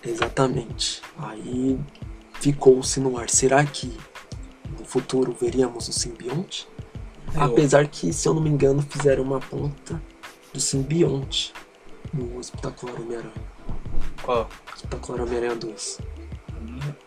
[0.05, 1.01] Exatamente.
[1.19, 1.79] Aí
[2.41, 3.29] ficou-se no ar.
[3.31, 3.97] Será que
[4.79, 6.69] no futuro veríamos o simbionte?
[7.35, 10.01] Eu- Apesar que, se eu não me engano, fizeram uma ponta
[10.53, 11.53] do simbionte
[12.13, 13.33] no Espetacular Homem-Aranha.
[14.23, 14.49] Qual?
[14.75, 15.99] Espetacular Homem-Aranha 2.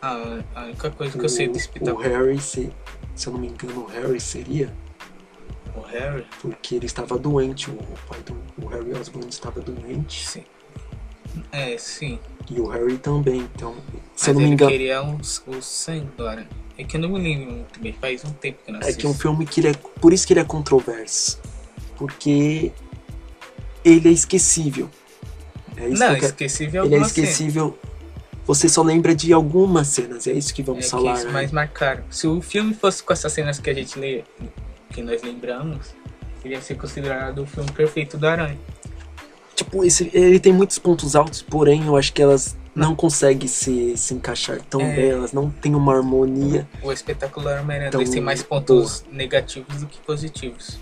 [0.02, 1.98] A, a única coisa que eu sei do O, o.
[1.98, 2.72] Harry, se,
[3.16, 4.74] se eu não me engano, o Harry seria
[5.76, 6.26] O Harry?
[6.42, 7.70] porque ele estava doente.
[7.70, 10.28] O pai do o Harry Osborn estava doente.
[10.28, 10.44] Sim.
[11.52, 12.20] É, sim.
[12.50, 13.42] E o Harry também.
[13.56, 13.74] Então,
[14.16, 14.72] se Mas eu não me ele engano.
[14.72, 16.50] queria um, o sangue do aranha.
[16.78, 17.94] É que eu não me lembro muito bem.
[17.94, 19.00] Faz um tempo que eu não É assisto.
[19.02, 19.74] que é um filme que ele é.
[19.74, 21.40] Por isso que ele é controverso.
[21.98, 22.72] Porque
[23.86, 24.90] ele é esquecível.
[25.78, 27.28] É isso Não, que esquecível Ele é alguma cena.
[27.28, 27.78] esquecível.
[28.46, 30.28] Você só lembra de algumas cenas.
[30.28, 31.14] É isso que É vamos que falar.
[31.16, 31.32] isso né?
[31.32, 32.04] mais marcaram.
[32.10, 34.24] Se o filme fosse com essas cenas que a gente lê,
[34.90, 35.94] que nós lembramos,
[36.44, 38.58] ele ia ser considerado o filme perfeito do Aranha.
[39.56, 43.96] Tipo, esse, ele tem muitos pontos altos, porém eu acho que elas não conseguem se,
[43.98, 44.96] se encaixar tão É.
[44.96, 45.10] bem.
[45.12, 46.68] Elas não têm uma harmonia.
[46.82, 50.80] O espetacular 2 tem mais pontos negativos do que positivos.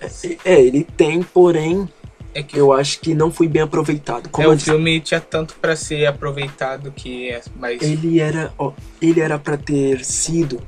[0.00, 1.88] É, é, ele tem, porém
[2.32, 4.30] É que eu acho que não foi bem aproveitado.
[4.30, 7.82] Como é, o disse, filme tinha tanto pra ser aproveitado que é mais.
[7.82, 10.62] ele era ó, ele era para ter sido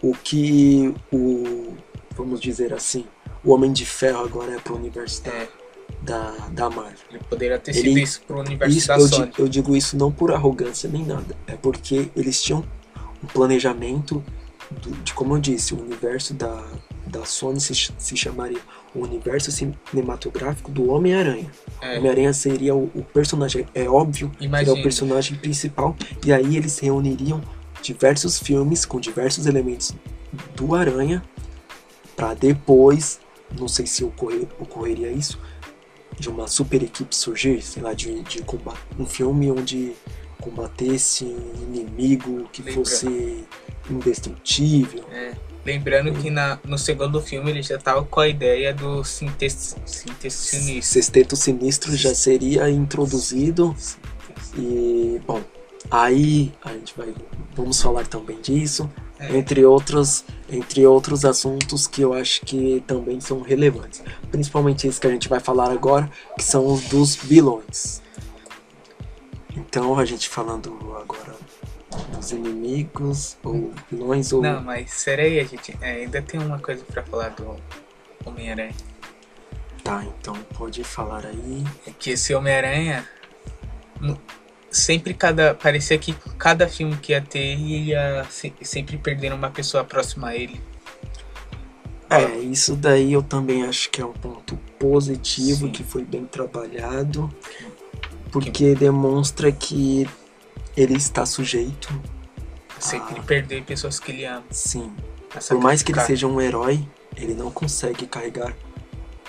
[0.00, 1.74] o que o
[2.16, 3.04] vamos dizer assim
[3.42, 5.48] o Homem de Ferro agora é pro universo da, É,
[6.02, 9.32] da, da Marvel ele poderia ter Ele- sido isso pro universo isso, da eu, Sony.
[9.38, 12.64] eu digo isso não por arrogância nem nada é porque eles tinham
[13.22, 14.22] um planejamento
[14.70, 16.62] do- de como eu disse o universo da,
[17.06, 18.58] da Sony se, se chamaria
[18.94, 21.50] o universo cinematográfico do Homem-Aranha
[21.80, 24.82] É, Homem-Aranha seria o, o personagem, é óbvio, seria o Imagina.
[24.82, 27.40] personagem principal, e aí eles reuniriam
[27.82, 29.92] diversos filmes com diversos elementos
[30.54, 31.22] do Aranha,
[32.16, 33.18] para depois,
[33.58, 35.38] não sei se ocorrer, ocorreria isso,
[36.20, 39.92] de uma super equipe surgir, sei lá, de, de comba- um filme onde
[40.40, 43.44] combatesse um inimigo que fosse
[43.90, 45.04] indestrutível.
[45.10, 45.32] é.
[45.62, 50.90] Lembrando que na, no segundo filme ele já tava com a ideia do sintes, sintesionista.
[50.90, 53.76] Sexteto Sinistro já seria introduzido
[54.56, 55.42] E, bom,
[55.90, 57.14] aí a gente vai.
[57.54, 59.09] Vamos falar também disso, É.
[59.28, 64.02] entre outros, entre outros assuntos que eu acho que também são relevantes.
[64.30, 68.00] Principalmente esse que a gente vai falar agora, que são os dos vilões.
[69.56, 71.36] Então, a gente falando agora
[72.16, 74.40] dos inimigos, ou vilões, ou.
[74.40, 77.56] Não, mas aí, a gente é, ainda tem uma coisa pra falar do
[78.24, 78.74] Homem-Aranha.
[79.82, 81.64] Tá, então pode falar aí.
[81.86, 83.06] É que esse Homem-Aranha
[84.70, 85.54] sempre cada.
[85.54, 90.36] Parecia que cada filme que ia ter ia se- sempre perder uma pessoa próxima a
[90.36, 90.60] ele.
[92.08, 95.72] É, isso daí eu também acho que é um ponto positivo, Sim.
[95.72, 97.32] que foi bem trabalhado,
[98.32, 100.08] porque demonstra que
[100.76, 101.88] ele está sujeito,
[102.80, 103.22] Sempre Ah.
[103.22, 104.42] perder pessoas que ele ama.
[104.50, 104.90] sim.
[105.34, 106.82] a Por mais que ele seja um herói,
[107.14, 108.56] ele não consegue carregar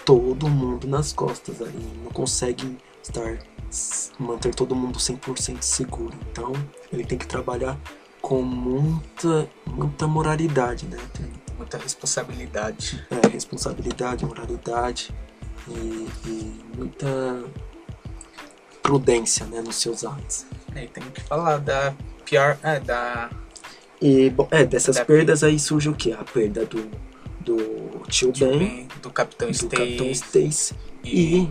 [0.06, 3.38] todo mundo nas costas ali, não consegue estar
[4.20, 6.14] manter todo mundo 100% seguro.
[6.32, 6.52] Então,
[6.92, 7.78] ele tem que trabalhar
[8.22, 10.98] com muita muita moralidade, né?
[11.14, 13.06] Tem muita responsabilidade.
[13.10, 15.14] é, responsabilidade, moralidade
[15.68, 17.44] e, e muita
[18.82, 20.46] prudência né, nos seus atos.
[20.76, 21.94] Aí tem que falar da
[22.26, 22.58] pior.
[22.64, 23.30] É, da.
[24.02, 26.12] E, bom, é, dessas Da perdas aí surge o que?
[26.12, 26.90] A perda do,
[27.40, 30.74] do tio Ben, Ben, do Capitão do Capitão Stacy.
[30.74, 31.50] Stacy e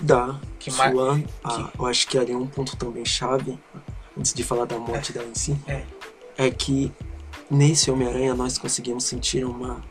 [0.00, 1.18] da que mar- sua...
[1.18, 3.58] que- ah, eu acho que ali é um ponto também chave,
[4.18, 5.82] antes de falar da morte dela em si, É.
[6.36, 6.92] é que
[7.50, 9.82] nesse Homem-Aranha nós conseguimos sentir uma,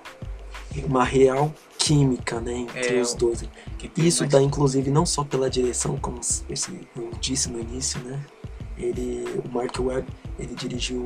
[0.86, 3.44] uma real química né, entre É, os dois.
[3.98, 6.20] Isso mais- dá inclusive não só pela direção, como
[6.96, 8.24] eu disse no início, né?
[8.78, 10.08] Ele, o Mark Webb,
[10.40, 11.04] ele dirigiu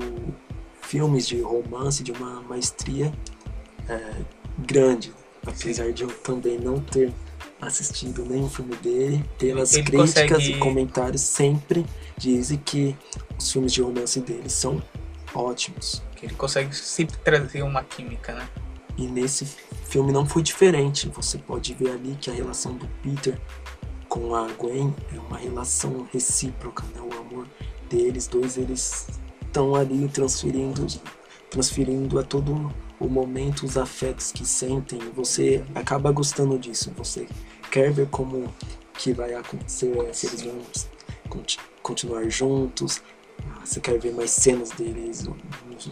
[0.81, 3.11] filmes de romance de uma maestria
[3.89, 4.13] é,
[4.59, 5.13] grande.
[5.45, 7.11] Apesar de eu também não ter
[7.61, 11.85] assistido nenhum filme dele, pelas Ele críticas consegue- e comentários sempre
[12.17, 12.95] dizem que
[13.37, 14.81] os filmes de romance dele são
[15.33, 16.01] ótimos.
[16.15, 18.47] Que ele consegue sempre trazer uma química, né?
[18.97, 19.45] E nesse
[19.85, 21.09] filme não foi diferente.
[21.09, 23.39] Você pode ver ali que a relação do Peter
[24.07, 27.01] com a Gwen é uma relação recíproca, né?
[27.01, 27.47] O amor
[27.89, 29.07] deles dois, eles
[29.45, 30.85] estão ali transferindo,
[31.49, 32.73] transferindo a todo
[33.05, 34.99] o momento os afetos que sentem.
[35.15, 36.91] Você acaba gostando disso.
[36.97, 37.27] Você
[37.71, 38.53] quer ver como
[38.93, 40.61] que vai acontecer, se eles vão
[41.29, 43.01] conti- continuar juntos.
[43.63, 45.27] Você quer ver mais cenas deles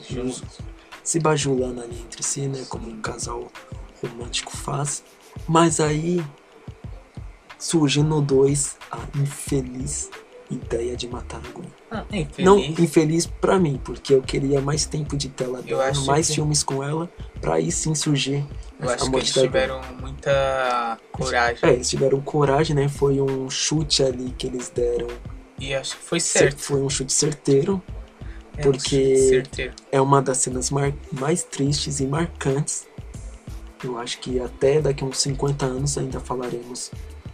[0.10, 0.44] juntos
[1.04, 2.66] se bajulando ali entre si, né?
[2.70, 3.52] Como um casal
[4.02, 5.04] romântico faz.
[5.48, 6.24] Mas aí
[7.60, 10.10] surge no 2 a infeliz
[10.50, 11.68] ideia de matar a Gwen.
[11.92, 12.46] Ah, é infeliz.
[12.46, 16.64] Não infeliz pra mim, porque eu queria mais tempo de tela dela, mais que- filmes
[16.64, 17.10] com ela,
[17.42, 18.46] pra aí sim surgir
[18.80, 21.70] Eu a acho que eles tiveram muita coragem.
[21.70, 22.88] É, eles tiveram coragem, né?
[22.90, 25.08] Foi um chute ali que eles deram.
[25.60, 26.60] E acho que foi certo.
[26.60, 27.82] Foi um chute certeiro.
[28.58, 29.74] É, porque- Certeiro.
[29.92, 30.70] é uma das cenas
[31.12, 32.86] mais tristes e marcantes.
[33.84, 36.92] Eu acho que até daqui a uns 50 anos ainda falaremos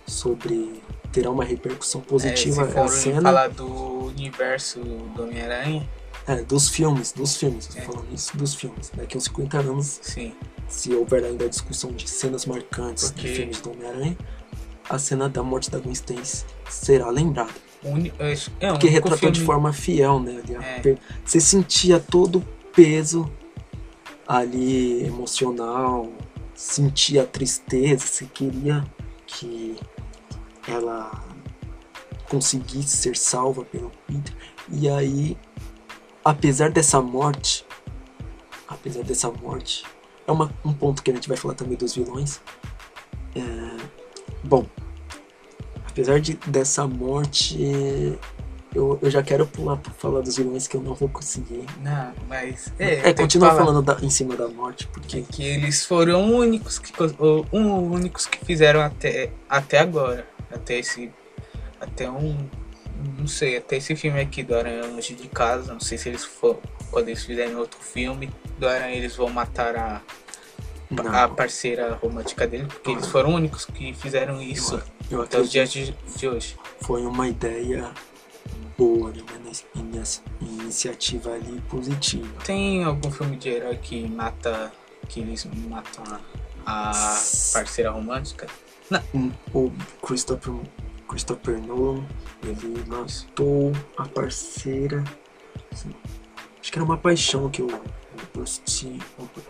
[0.08, 0.82] sobre.
[1.12, 3.22] Terá uma repercussão positiva é, se a for cena.
[3.22, 5.88] falar do universo do Homem-Aranha,
[6.28, 7.82] É, dos filmes, dos filmes, tô É.
[7.82, 8.92] falando isso dos filmes.
[8.96, 10.34] Daqui a uns 50 anos, sim.
[10.68, 14.16] se houver ainda a discussão de cenas marcantes Porque- de filmes do Homem-Aranha,
[14.88, 17.50] a cena da morte da Gwen Stacy será lembrada.
[17.84, 18.14] Uni-
[18.60, 20.42] é, Porque retratou de filme- forma fiel, né?
[20.60, 20.98] a É.
[21.26, 22.42] Você sentia todo o
[22.76, 23.32] peso
[24.28, 26.12] ali emocional,
[26.54, 28.84] sentia a tristeza, você queria
[29.26, 29.78] que
[30.72, 31.12] ela
[32.30, 34.34] conseguisse ser salva pelo Peter.
[34.72, 35.38] E aí,
[36.24, 37.66] apesar dessa morte,
[38.68, 39.84] apesar dessa morte,
[40.28, 42.40] é uma, um ponto que a gente vai falar também dos vilões.
[43.36, 43.42] É,
[44.44, 44.66] bom,
[45.88, 47.58] apesar de, dessa morte,
[48.76, 51.66] eu, eu já quero pular pra falar dos vilões que eu não vou conseguir.
[51.82, 52.72] Não, mas.
[52.78, 55.84] É, É, tem que continua falar falando da- em cima da morte, porque Que eles
[55.84, 56.94] foram os únicos que,
[57.52, 60.28] um, únicos que fizeram até, até agora.
[60.52, 61.12] Até esse.
[61.80, 62.50] Até um.
[63.18, 65.72] Não sei, até esse filme aqui do Aranha Longe de Casa.
[65.74, 66.60] Não sei se eles for,
[66.92, 70.02] quando eles fizerem outro filme do Aranha eles vão matar a,
[70.90, 72.66] não, a parceira romântica dele.
[72.66, 76.58] Porque eles foram os únicos que fizeram isso eu até os dias de, de hoje.
[76.82, 77.90] foi uma ideia
[78.78, 79.22] boa, né?
[79.30, 79.66] uma ini-
[80.42, 82.28] ini- iniciativa ali positiva.
[82.44, 84.74] Tem algum filme de herói que mata.
[85.08, 86.04] que eles matam
[86.66, 86.94] a, a
[87.54, 88.46] parceira romântica?
[89.54, 89.72] O
[90.06, 90.54] Christopher,
[91.08, 92.04] Christopher Nolan,
[92.44, 95.04] ele matou a parceira.
[95.72, 95.92] assim,
[96.60, 97.68] acho que era uma paixão que eu,
[98.36, 99.00] eu assisti,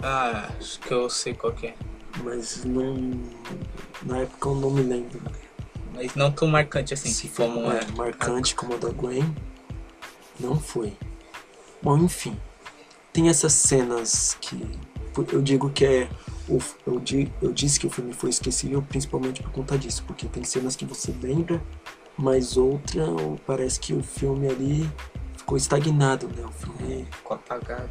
[0.02, 1.76] Ah, acho que eu sei qual que é.
[2.24, 2.96] mas não.
[4.04, 5.22] Na época eu não me lembro.
[5.94, 7.86] Mas não tão marcante assim, se foi como é.
[7.96, 9.36] marcante como a da Gwen.
[10.40, 10.98] Não foi.
[11.82, 12.38] Bom, enfim.
[13.12, 14.70] Tem essas cenas que
[15.34, 16.10] eu digo que é.
[16.50, 17.00] Eu,
[17.42, 20.86] eu disse que o filme foi esquecível principalmente por conta disso, porque tem cenas que
[20.86, 21.62] você lembra,
[22.18, 23.06] mas outra
[23.46, 24.90] parece que o filme ali
[25.38, 26.44] ficou estagnado, né?
[26.46, 27.90] O filme Ficou apagado.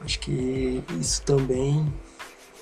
[0.00, 1.92] Acho que isso também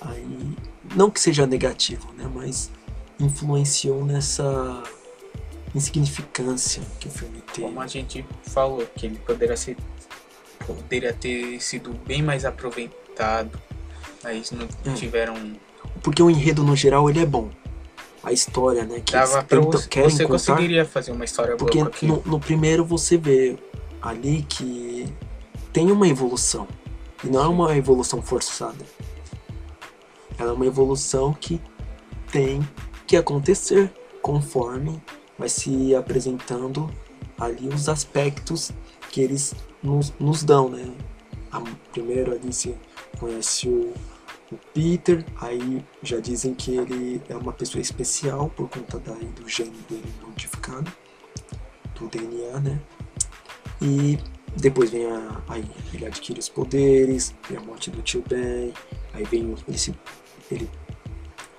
[0.01, 0.55] aí
[0.95, 2.71] não que seja negativo, né, mas
[3.19, 4.83] influenciou nessa
[5.75, 7.61] insignificância que o filme teve.
[7.61, 9.77] Como a gente falou, que ele poderia ser.
[10.65, 13.59] Poderia ter sido bem mais aproveitado.
[14.23, 14.93] Mas não Hum.
[14.93, 15.35] tiveram.
[16.03, 17.49] Porque o enredo no geral ele é bom.
[18.23, 21.55] A história, né, que Dava pra tentam- você, querem você contar, conseguiria fazer uma história
[21.55, 22.21] porque boa aquilo.
[22.25, 23.57] no, no primeiro você vê
[24.01, 25.07] ali que
[25.73, 26.67] tem uma evolução
[27.23, 28.85] e não é uma evolução forçada.
[30.37, 31.59] Ela é uma evolução que
[32.31, 32.61] tem
[33.07, 35.01] que acontecer conforme
[35.37, 36.89] vai se apresentando
[37.39, 38.71] ali os aspectos
[39.11, 40.91] que eles nos, nos dão, né?
[41.51, 41.59] A,
[41.91, 42.75] primeiro ali se
[43.19, 43.93] conhece o,
[44.51, 49.47] o Peter, aí já dizem que ele é uma pessoa especial por conta daí do
[49.47, 50.91] gene dele modificado,
[51.95, 52.81] do DNA, né?
[53.81, 54.17] E
[54.57, 55.41] depois vem a.
[55.47, 58.73] Aí ele adquire os poderes, vem a morte do tio Ben,
[59.13, 59.55] aí vem o-
[60.51, 60.69] ele,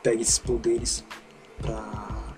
[0.03, 1.05] pega esses poderes
[1.59, 2.35] pra,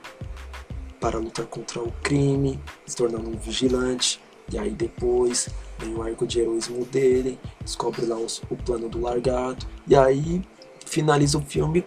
[1.00, 4.20] para lutar contra o crime, se tornando um vigilante,
[4.52, 9.00] e aí depois vem o arco de heroísmo dele, descobre lá os- o plano do
[9.00, 10.42] largato, e aí
[10.86, 11.84] finaliza o filme,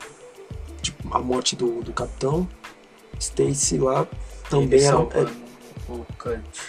[0.81, 2.47] tipo, a morte do, do capitão,
[3.19, 4.07] Stacy lá
[4.49, 5.31] também Ele era, salvando
[5.89, 6.59] o Kurt.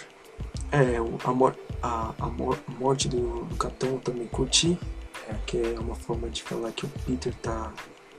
[0.71, 4.77] É, a, mor a, a, mor a morte do, do capitão eu também curti.
[5.27, 5.35] É.
[5.45, 7.71] Que é uma forma de falar que o Peter tá.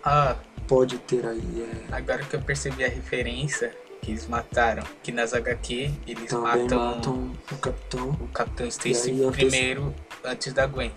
[0.04, 0.36] Ah,
[0.70, 1.68] Pode ter aí.
[1.90, 6.78] É, agora que eu percebi a referência que eles mataram, que nas HQ eles matam,
[6.78, 8.10] matam o capitão.
[8.20, 9.92] o Capitão Stacy primeiro
[10.24, 10.92] antes da Gwen.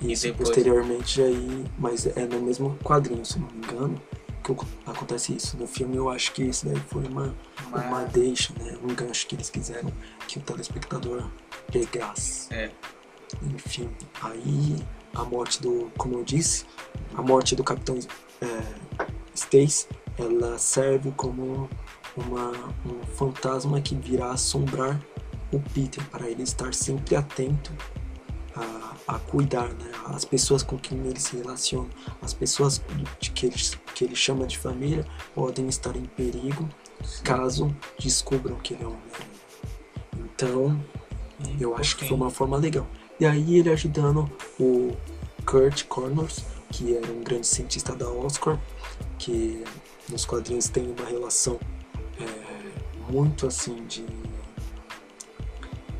[0.00, 4.00] E depois- posteriormente aí, mas é no mesmo quadrinho, se não me engano,
[4.44, 4.54] que
[4.86, 5.56] acontece isso.
[5.56, 7.34] No filme eu acho que isso daí foi uma,
[7.68, 8.76] Uma- uma deixa, né?
[8.82, 9.90] Um gancho que eles quiseram
[10.28, 11.28] que o telespectador
[11.72, 12.52] pegasse.
[12.54, 12.70] É,
[13.42, 13.90] Enfim,
[14.22, 14.76] aí
[15.14, 16.64] a morte do, como eu disse,
[17.16, 17.98] a morte do Capitão
[18.40, 18.46] é,
[19.34, 21.68] Stacy, ela serve como
[22.16, 22.52] uma,
[22.86, 25.00] um fantasma que virá assombrar
[25.52, 27.72] o Peter, para ele estar sempre atento
[28.56, 29.90] a, a cuidar, né?
[30.06, 31.88] As pessoas com quem ele se relaciona,
[32.22, 32.82] as pessoas
[33.20, 33.56] de que, ele,
[33.94, 36.68] que ele chama de família podem estar em perigo
[37.22, 39.36] caso descubram que ele é um Homem-Aranha.
[40.16, 40.84] Então,
[41.58, 42.86] e eu acho que foi uma forma legal.
[43.20, 44.96] E aí ele ajudando o
[45.44, 48.60] Kurt Connors, que era um grande cientista da Oscorp,
[49.18, 49.62] que
[50.08, 51.58] nos quadrinhos tem uma relação
[52.18, 54.04] é, muito assim de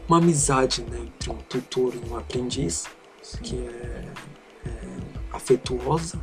[0.09, 2.87] uma amizade né, entre um tutor e um aprendiz
[3.23, 3.39] sim.
[3.43, 4.05] que é,
[4.67, 4.71] é
[5.33, 6.19] afetuosa.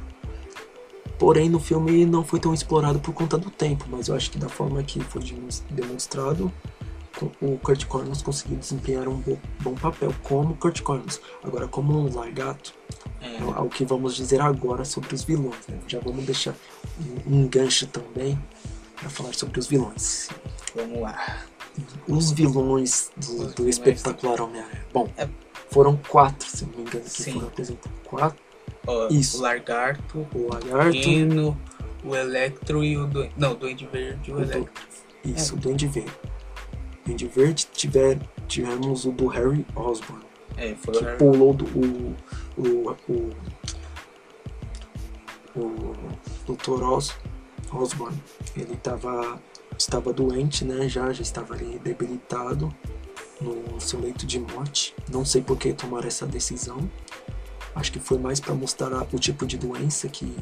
[1.20, 4.38] Porém, no filme não foi tão explorado por conta do tempo, mas eu acho que
[4.38, 5.22] da forma que foi
[5.70, 6.52] demonstrado,
[7.42, 11.22] o Kurt Connors conseguiu desempenhar um bo- bom papel como Kurt Connors.
[11.44, 12.74] Agora, como um largato,
[13.22, 15.66] É, é o que vamos dizer agora sobre os vilões.
[15.70, 15.78] né?
[15.88, 16.56] Já vamos deixar
[17.28, 18.38] um, um gancho também
[19.00, 20.28] para falar sobre os vilões.
[20.76, 21.38] vamos lá.
[22.08, 24.86] Os vilões do, do espetacular Homem-Aranha.
[24.94, 25.28] Bom, É.
[25.72, 27.34] foram quatro, se não me engano, que Sim.
[27.34, 28.00] foram apresentados.
[28.04, 28.44] Quatro.
[28.86, 29.38] Ó, Isso.
[29.38, 31.60] O Lagarto, O o Lagarto, Hino,
[32.04, 33.34] o Electro e o Duende.
[33.38, 34.84] Não, o Duende Verde e o O do- Electro.
[35.24, 36.12] Isso, o Duende Verde.
[37.06, 40.24] Duende Verde tiver, tivemos o do Harry Osborn,
[40.58, 41.18] É, foi que o Harry.
[41.18, 42.16] pulou do, o,
[42.58, 43.32] o, o,
[45.56, 46.84] o Dr.
[46.84, 47.16] Os,
[47.72, 48.18] Osborn.
[48.56, 49.42] Ele tava,
[49.78, 50.88] estava doente, né?
[50.88, 52.74] Já, já estava ali debilitado
[53.42, 54.96] no seu leito de morte.
[55.12, 56.90] Não sei por que tomaram essa decisão.
[57.76, 60.36] Acho que foi mais para mostrar o tipo de doença que,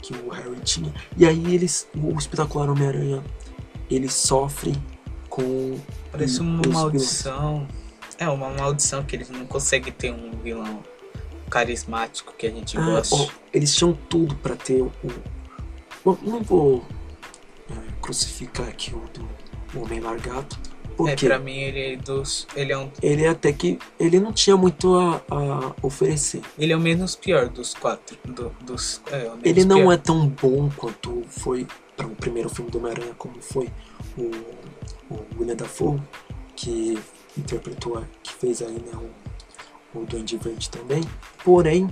[0.00, 0.92] que o Harry tinha.
[1.16, 3.22] E aí eles, o espetacular Homem-Aranha,
[3.90, 4.74] ele sofre
[5.28, 5.78] com
[6.10, 6.74] Parece os uma vilões.
[6.78, 7.68] maldição.
[8.18, 10.82] É, uma maldição que eles não conseguem ter um vilão
[11.48, 13.14] carismático que a gente Ah, gosta.
[13.16, 14.92] ó, eles tinham tudo pra ter o.
[16.04, 16.84] Bom, não vou
[18.02, 22.46] crucificar aqui o do Homem Largato, É, porque pra mim ele é dos.
[22.54, 22.90] Ele é um.
[23.02, 26.42] ele até que ele não tinha muito a, a oferecer.
[26.58, 28.16] Ele é o menos pior dos quatro.
[28.24, 29.92] do- dos, é, Ele não pior.
[29.92, 33.68] é tão bom quanto foi para o primeiro filme do Homem-Aranha, como foi
[34.18, 34.30] o,
[35.14, 36.00] o William Dafoe,
[36.56, 36.98] que
[37.38, 38.92] interpretou, que fez aí né,
[39.94, 41.02] o, o Duende Verde também.
[41.44, 41.88] Porém,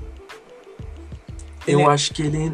[1.66, 2.52] Ele eu é- acho que ele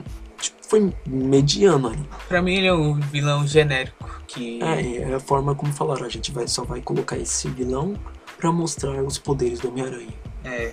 [0.68, 2.08] foi mediano ali.
[2.28, 4.20] Pra mim ele é um vilão genérico.
[4.26, 4.60] Que.
[4.62, 7.94] É, é a forma como falaram, a gente vai, só vai colocar esse vilão
[8.36, 10.12] para mostrar os poderes do Homem-Aranha.
[10.44, 10.72] É.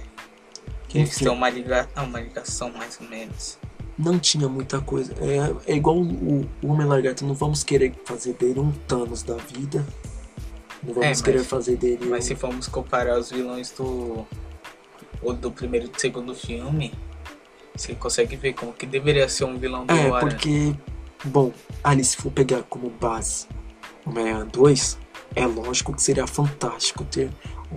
[0.87, 1.87] Que eles têm uma, liga...
[1.95, 3.57] ah, uma ligação mais ou menos.
[3.97, 5.13] Não tinha muita coisa.
[5.21, 9.35] É, é igual o, o Homem Lagarto, não vamos querer fazer dele um Thanos da
[9.35, 9.85] vida.
[10.83, 14.25] Não vamos É, mas- querer fazer dele Mas um- se formos comparar os vilões do.
[15.21, 16.91] Ou do primeiro e do segundo filme,
[17.75, 20.19] você consegue ver como que deveria ser um vilão do É, Aranha.
[20.19, 20.75] porque,
[21.25, 21.51] bom,
[21.83, 23.47] ali se for pegar como base
[24.05, 24.97] Homem-Aranha 2,
[25.35, 27.29] é lógico que seria fantástico ter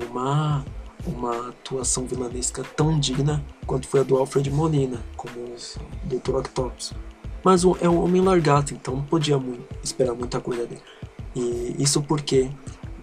[0.08, 0.64] uma,
[1.06, 5.56] uma atuação vilanesca tão digna quanto foi a do Alfred Molina, como o
[6.04, 6.36] Dr.
[6.36, 6.92] Octopus.
[7.44, 10.82] Mas é um homem largato, então não podia mui- esperar muita coisa dele.
[11.34, 12.50] E isso porque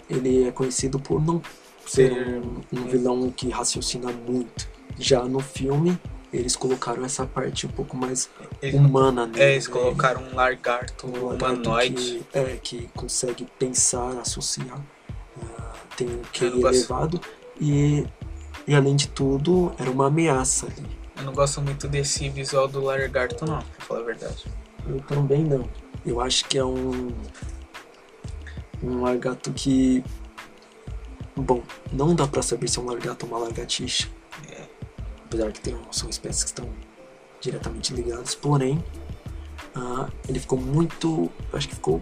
[0.09, 1.41] ele é conhecido por não
[1.87, 4.67] ser Ser- um, um vilão que raciocina muito.
[4.99, 5.97] Já no filme,
[6.33, 8.29] eles colocaram essa parte um pouco mais
[8.61, 9.41] Eles humana nele.
[9.41, 9.73] É, eles né?
[9.73, 12.25] colocaram um lagarto Um lagarto humanoide.
[12.31, 14.81] Que, é, que consegue pensar, associar,
[15.41, 16.75] ah, tem um QI não gosto.
[16.75, 17.21] elevado
[17.61, 18.05] e,
[18.67, 20.89] e além de tudo era uma ameaça ali.
[21.15, 24.45] Eu não gosto muito desse visual do lagarto, não, pra falar a verdade.
[24.87, 25.69] Eu também não.
[26.05, 27.13] Eu acho que é um
[28.81, 30.03] um lagarto que
[31.35, 34.09] bom, não dá pra saber se é um lagarto ou uma lagartixa.
[35.33, 35.37] É.
[35.37, 36.69] Apesar que tem, são espécies que estão
[37.41, 38.83] diretamente ligadas, porém
[39.75, 42.01] ah, ele ficou muito, acho que ficou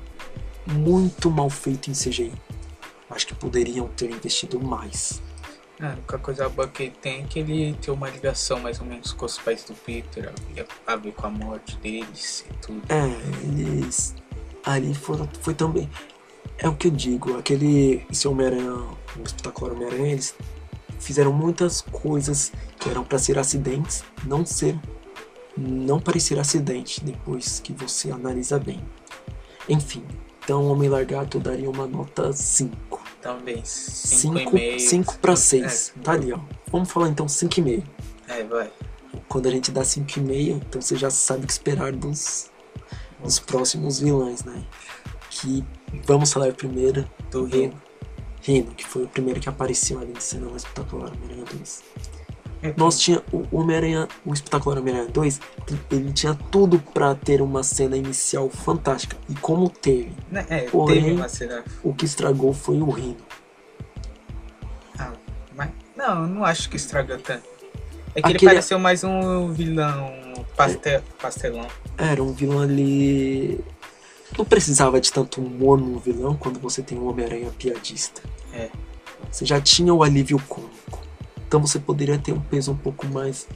[0.68, 2.34] muito mal feito em CGI.
[3.10, 5.22] Acho que poderiam ter investido mais.
[5.80, 8.80] Ah, a única coisa boa que ele tem é que ele tem uma ligação mais
[8.80, 10.32] ou menos com os pais do Peter,
[10.86, 12.82] a ver com a morte deles e tudo.
[12.90, 13.08] É,
[13.48, 14.14] eles
[14.64, 15.90] ali foram, foi também.
[16.58, 18.70] É o que eu digo, aquele esse Homem-Aranha
[19.16, 20.36] no espetacular Homem-Aranha, eles
[21.02, 24.80] fizeram muitas coisas que eram para ser acidentes, não ser
[25.58, 28.82] não parecer acidente depois que você analisa bem.
[29.68, 30.04] Enfim,
[30.43, 33.02] então Homem Largato eu daria uma nota 5.
[33.22, 33.62] Também.
[33.64, 35.93] 5 5 para 6.
[36.04, 36.39] Tá ali, ó.
[36.72, 37.84] Vamos falar então 5,5.
[38.28, 38.72] É, vai.
[39.28, 42.49] Quando a gente dá 5,5, então você já sabe o que esperar dos,
[43.22, 44.64] dos próximos vilões, né?
[45.30, 45.64] Que
[46.06, 47.80] vamos falar primeiro Do Rino.
[48.42, 51.84] Rino, que foi o primeiro que apareceu ali no cinema espetacular Homem-Aranha 2.
[52.64, 55.39] É, Nós tinha o Homem-Aranha, o espetacular Homem-Aranha 2,
[55.92, 59.18] ele tinha tudo pra ter uma cena inicial fantástica.
[59.30, 61.64] E como teve, Né, É, Porém- teve uma cena.
[61.84, 63.18] o que estragou foi o Rino.
[65.00, 65.12] Ah,
[65.56, 65.70] mas.
[65.96, 67.44] Não, eu não acho que estragou tanto.
[68.14, 70.12] É que ele Aquele- pareceu mais um vilão
[70.56, 71.66] pastel, pastelão.
[71.98, 73.60] Era um vilão ali.
[74.42, 78.24] Não precisava de tanto humor no vilão quando você tem um Homem-Aranha piadista.
[78.52, 78.70] É.
[79.32, 81.00] Você já tinha o alívio cômico.
[81.48, 83.48] Então você poderia ter um peso um pouco mais.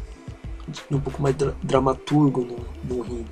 [0.91, 2.57] um pouco mais dra- dramaturgo no,
[2.97, 3.25] no Rino.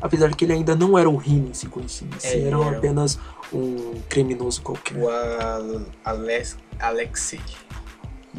[0.00, 2.16] Apesar que ele ainda não era o Rino em si conhecido.
[2.22, 3.18] É, ele era era apenas
[3.52, 4.96] um criminoso qualquer.
[4.96, 7.40] O Al Alex Alexei.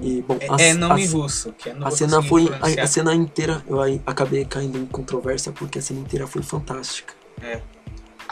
[0.01, 2.47] E, bom, É, a- é nome a- russo, que eu não A cena foi.
[2.61, 7.13] A, a cena inteira, eu acabei caindo em controvérsia porque a cena inteira foi fantástica.
[7.41, 7.59] é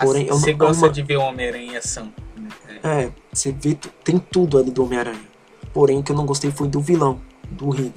[0.02, 2.12] uma- Você gosta de ver o Homem-Aranha em ação.
[2.36, 2.50] né?
[2.84, 3.12] É.
[3.32, 5.22] Você vê, tem tudo ali do Homem-Aranha.
[5.74, 7.20] Porém, o que eu não gostei foi do vilão,
[7.50, 7.94] do Rino.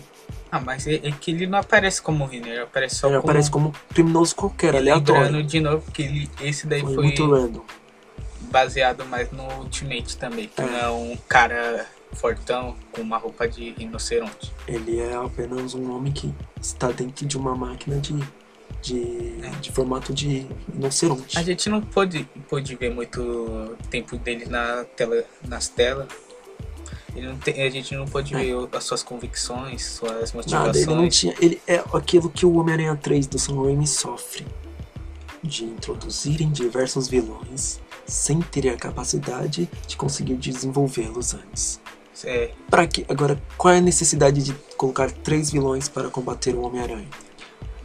[0.50, 3.24] Ah, mas é, é que ele não aparece como Rino, ele aparece só Ele como...
[3.30, 5.22] aparece como criminoso qualquer, E aleatório.
[5.24, 7.62] lembrando de novo que ele, esse daí Foi, foi, muito random.
[8.50, 10.64] baseado mais no Ultimate também, que É.
[10.64, 14.52] não é um cara fortão com uma roupa de rinoceronte.
[14.66, 18.14] Ele é apenas um homem que está dentro de uma máquina de,
[18.94, 21.38] de, de formato de rinoceronte.
[21.38, 26.06] A gente não pôde, pôde ver muito tempo dele na tela, nas telas.
[27.14, 28.38] Ele não tem- a gente não pôde É.
[28.38, 31.16] ver as suas convicções, suas Nada, ele não motivações.
[31.16, 31.34] tinha.
[31.40, 34.46] Ele é aquilo que o Homem-Aranha 3 do Sam Raimi sofre.
[35.42, 41.80] De introduzirem diversos vilões sem ter a capacidade de conseguir desenvolvê-los antes.
[42.24, 46.62] É, Pra que agora qual é a necessidade de colocar três vilões para combater o
[46.62, 47.08] Homem-Aranha?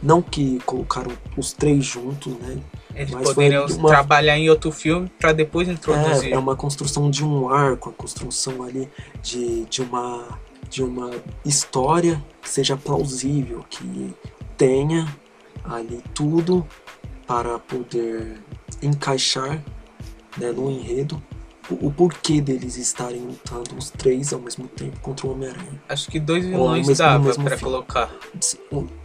[0.02, 2.58] Não que colocaram os três juntos, né?
[2.94, 6.30] eles Mas poderiam uma- trabalhar em outro filme pra depois introduzir.
[6.32, 8.88] É, é uma construção de um arco, a construção ali
[9.22, 10.38] de, de uma
[10.68, 11.10] de uma
[11.44, 14.14] história que seja plausível, que
[14.56, 15.06] tenha
[15.64, 16.66] ali tudo
[17.26, 18.38] para poder
[18.82, 19.62] encaixar
[20.38, 21.22] né, no enredo
[21.70, 25.82] o, o porquê deles estarem lutando os três ao mesmo tempo contra o Homem-Aranha.
[25.88, 27.72] Acho que dois vilões mesmo- dava mesmo pra filme.
[27.72, 28.10] colocar.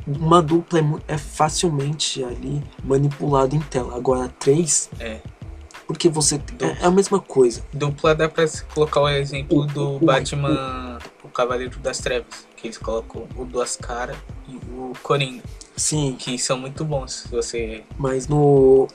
[0.06, 3.96] Uma dupla é, é facilmente ali manipulada em tela.
[3.96, 5.20] Agora três, É.
[5.86, 7.62] porque você é, é a mesma coisa.
[7.74, 12.68] Dupla dá pra colocar o exemplo O- do o- Batman, o Cavaleiro das Trevas, que
[12.68, 15.44] eles colocam o Duas Caras e o Coringa,
[15.76, 17.12] Sim, que são muito bons.
[17.24, 17.84] Se você.
[17.98, 18.88] Mas no.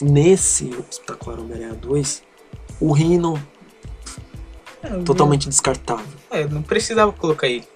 [0.00, 2.22] Nesse espetacular Homem-Aranha 2,
[2.80, 3.40] o Rhino
[4.82, 6.06] É, totalmente descartável.
[6.30, 7.66] É, não precisava colocar ele.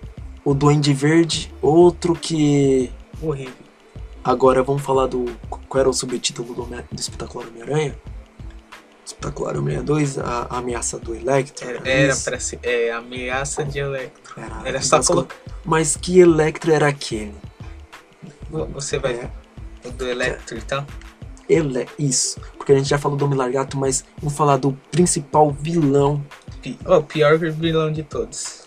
[0.45, 2.91] O Duende Verde, outro que.
[3.21, 3.55] Horrível.
[4.25, 5.27] Agora vamos falar do.
[5.69, 7.97] Qual era o subtítulo do, do espetacular Homem-Aranha?
[9.05, 11.69] Espetacular Homem-Aranha 2, a, a ameaça do Electro.
[11.69, 12.59] Era, era era ser.
[12.63, 14.35] É, ameaça de Electro.
[14.41, 15.37] Era, Era só mas- colocar.
[15.65, 17.35] Mas que Electro era aquele?
[18.75, 19.15] Você vai.
[19.15, 19.31] É,
[19.85, 20.87] O do Electro, então?
[21.49, 22.41] Ele, isso.
[22.57, 26.25] Porque a gente já falou do Homem Largato, mas vamos falar do principal vilão
[26.63, 28.63] Pi- Oh, o pior vilão de todos.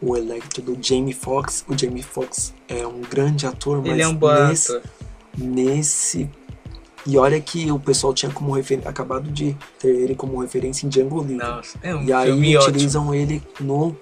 [0.00, 1.64] o Electro do Jamie Foxx.
[1.68, 4.82] O Jamie Foxx é um grande ator, mas Ele é um bom nesse, ator.
[5.36, 6.30] nesse.
[7.06, 8.90] E olha que o pessoal tinha como referência.
[8.90, 11.36] Acabado de ter ele como referência em Django Livre.
[11.36, 12.70] Nossa, é um e aí filme ótimo.
[12.72, 13.96] utilizam ele no.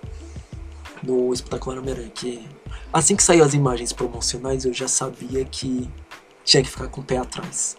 [1.03, 2.11] No Espetacular Homem-Aranha.
[2.15, 2.47] Que
[2.93, 5.89] assim que saiu as imagens promocionais, eu já sabia que
[6.45, 7.77] tinha que ficar com o pé atrás.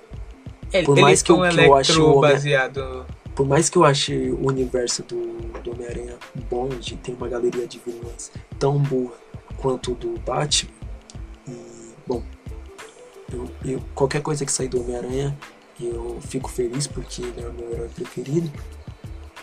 [0.74, 3.06] Ele, por mais que eu- um que eu ache o Homem- baseado.
[3.36, 6.16] Por mais que eu ache o universo do, do Homem-Aranha
[6.50, 9.14] bom, de ter uma galeria de vilões tão boa
[9.58, 10.72] quanto o do Batman,
[11.48, 11.54] e,
[12.08, 12.24] bom,
[13.32, 15.38] eu, eu- qualquer coisa que sair do Homem-Aranha,
[15.80, 18.50] eu fico feliz porque ele é o meu herói preferido.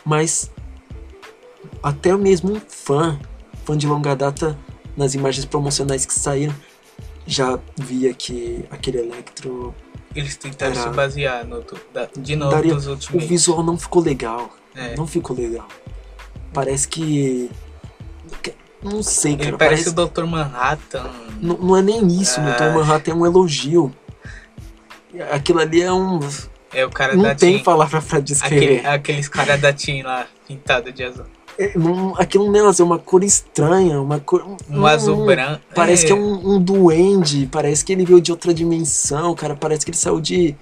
[0.04, 0.50] Mas
[1.82, 3.18] até mesmo um fã,
[3.64, 4.58] fã de longa data,
[4.96, 6.54] nas imagens promocionais que saíram,
[7.26, 9.74] já via que aquele Electro
[10.14, 14.02] Eles tentaram Era- se basear no, da- de novo Daria- dos o visual não ficou
[14.02, 14.50] legal.
[14.74, 14.94] É.
[14.96, 15.66] Não ficou legal.
[16.52, 17.50] Parece que.
[18.82, 19.48] Não sei, cara.
[19.50, 20.00] Ele parece Parece.
[20.00, 20.24] o Dr.
[20.26, 21.10] Manhattan.
[21.40, 22.40] Não, não é nem isso.
[22.40, 22.50] Ah.
[22.50, 22.74] O Dr.
[22.78, 23.94] Manhattan é um elogio.
[25.30, 26.18] Aquilo ali é um.
[26.72, 27.62] É o cara Não da tem Tim.
[27.64, 28.86] palavra pra Aquele, descrever.
[28.86, 31.26] aqueles caras da Tim lá, pintado de azul.
[31.58, 34.42] É, não- aquilo não é uma cor estranha, uma cor.
[34.46, 35.60] Um não- azul branco.
[35.74, 39.54] Parece que é um, um duende, parece que ele veio de outra dimensão, cara.
[39.54, 40.54] Parece que ele saiu de.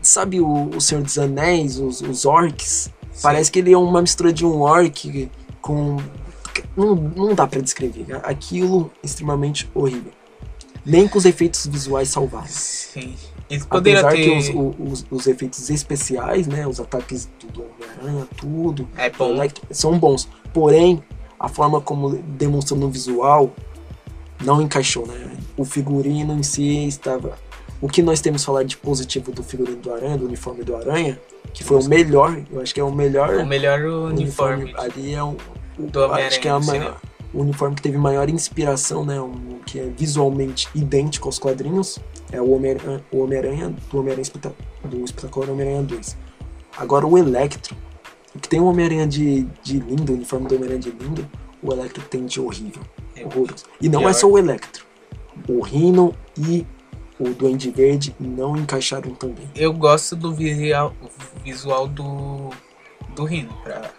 [0.00, 2.90] Sabe o, o Senhor dos Anéis, os, os orcs?
[3.22, 5.98] Parece que ele é uma mistura de um orc com.
[6.76, 8.06] Não, não dá pra descrever.
[8.24, 10.12] Aquilo extremamente horrível.
[10.84, 12.46] Nem com os efeitos visuais salvaram.
[12.48, 13.14] Sim.
[13.50, 14.24] Eles poderiam Apesar ter.
[14.42, 16.66] que os, os, os efeitos especiais, né?
[16.66, 19.30] Os ataques do Homem-Aranha, tudo, É bom.
[19.32, 20.28] Electro, são bons.
[20.52, 21.02] Porém,
[21.38, 23.52] a forma como demonstrou no visual
[24.42, 25.36] não encaixou, né?
[25.56, 27.36] O figurino em si estava.
[27.80, 31.20] O que nós temos falar de positivo do figurino do Aranha, do uniforme do Aranha,
[31.52, 34.72] que foi o melhor, eu acho que é o melhor O melhor uniforme.
[34.78, 35.36] ali é o,
[35.78, 36.98] o do acho que é a maior,
[37.32, 39.20] o uniforme que teve maior inspiração, né?
[39.20, 41.98] Um, que é visualmente idêntico aos quadrinhos,
[42.34, 44.26] é o Homem-Aranha o Homem-Aranha do Homem-Aranha
[44.84, 46.16] do Espetacular Homem-Aranha 2.
[46.76, 47.76] Agora o Electro,
[48.34, 51.28] o que tem o Homem-Aranha de, de lindo, o uniforme do Homem-Aranha de lindo,
[51.62, 52.82] o Electro tem de horrível,
[53.16, 53.64] É horroroso.
[53.80, 54.10] E não pior.
[54.10, 54.84] é só o Electro.
[55.48, 56.66] O Rhino e
[57.18, 59.48] o Duende Verde não encaixaram também.
[59.54, 60.92] Eu gosto do visual,
[61.44, 62.50] visual do.
[63.14, 63.52] do Rino.
[63.62, 63.90] Pra...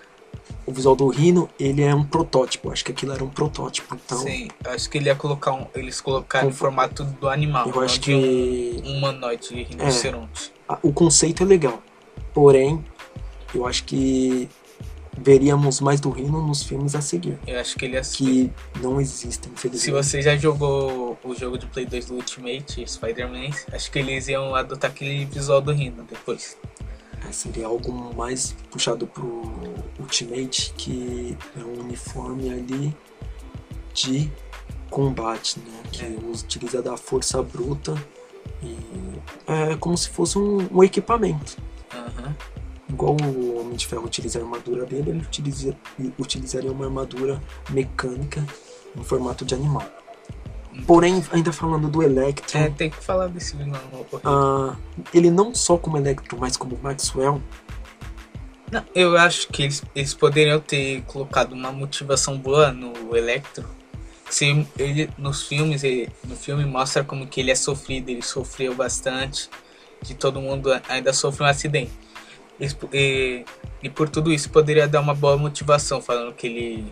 [0.66, 2.72] O visual do Rhino, ele é um protótipo.
[2.72, 3.95] Acho que aquilo era um protótipo.
[4.03, 5.68] Então, Sim, acho que ele ia colocar um.
[5.76, 7.70] Eles colocaram Com- formato do animal.
[7.70, 8.13] eu acho que
[8.84, 10.51] um humanoide de rinoceronte.
[10.68, 11.82] a- o conceito é legal.
[12.34, 12.84] Porém,
[13.53, 14.49] eu acho que
[15.18, 17.38] veríamos mais do Rhino nos filmes a seguir.
[17.47, 18.18] Eu acho que ele ser.
[18.18, 18.51] Que
[18.82, 19.91] não existem, Se infelizmente.
[20.03, 24.53] você já jogou o jogo de Play 2 do Ultimate, Spider-Man, acho que eles iam
[24.55, 26.57] adotar aquele visual do Rino depois.
[27.28, 29.51] É, seria algo mais puxado pro
[29.99, 32.95] Ultimate, que é um uniforme ali
[33.93, 34.32] de
[34.89, 35.84] combate, né?
[35.91, 37.95] Que utiliza da força bruta
[38.61, 38.78] e
[39.47, 41.57] é como se fosse um, um equipamento.
[41.93, 42.36] Aham.
[42.89, 45.76] Igual o Homem de Ferro utiliza a armadura dele, ele utiliza,
[46.20, 48.45] utilizaria uma armadura mecânica
[48.95, 49.84] em formato de animal.
[50.86, 53.80] Porém, ainda falando do Electro, É, tem que falar desse vilão
[54.23, 54.76] ah,
[55.13, 57.41] ele não só como Electro, mas como Maxwell,
[58.71, 63.65] Não, eu acho que eles, eles poderiam ter colocado uma motivação boa no Electro.
[64.30, 68.73] Se ele nos filmes, ele, no filme mostra como que ele é sofrido, ele sofreu
[68.76, 69.49] bastante,
[70.03, 71.91] que todo mundo ainda sofre um acidente.
[72.80, 73.45] Po- e,
[73.84, 76.91] e por tudo isso poderia dar uma boa motivação, falando que ele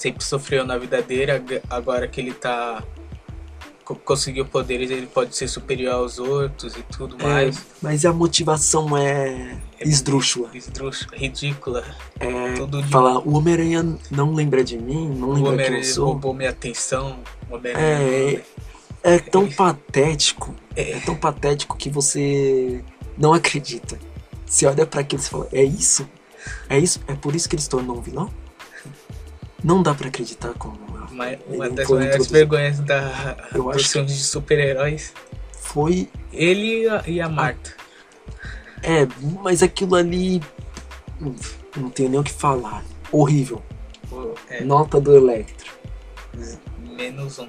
[0.00, 2.82] sempre sofreu na vida dele, ag- agora que ele tá
[3.84, 7.62] co- conseguiu poderes, ele pode ser superior aos outros e tudo é, mais.
[7.82, 10.50] mas a motivação é esdrúxula.
[10.54, 11.84] Esdrúxula, ridícula.
[12.18, 15.52] É Tudo de falar, o Homem-Aranha não lembra de mim, não O lembra quem eu
[15.52, 16.04] Homem-Aranha sou.
[16.06, 17.18] roubou minha atenção.
[17.50, 18.42] O É, Homem-Aranha.
[19.02, 20.92] é tão patético, É.
[20.92, 22.82] é tão patético que você
[23.18, 23.98] não acredita.
[24.46, 26.08] Você olha pra aquilo e fala, é isso?
[26.70, 27.00] É isso?
[27.06, 28.30] É por isso que ele se tornou um vilão?
[29.62, 30.78] Não dá pra acreditar como
[31.10, 35.12] Uma, uma das maiores vergonhas da, Eu dos filmes de super-heróis.
[35.52, 37.74] Foi Ele e a, e a Marta.
[38.82, 39.06] É,
[39.42, 40.42] mas aquilo ali.
[41.76, 42.82] Não tenho nem o que falar.
[43.12, 43.62] Horrível.
[44.48, 45.72] É, Nota do Electro.
[46.96, 47.46] menos um.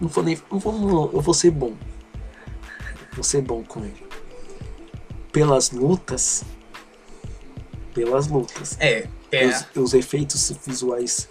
[0.00, 0.38] Não vou nem.
[0.50, 1.74] Não vou, eu vou ser bom.
[3.12, 4.06] Vou ser bom com ele.
[5.32, 6.44] Pelas lutas.
[7.94, 8.76] Pelas lutas.
[8.80, 11.28] É, é Os, os efeitos visuais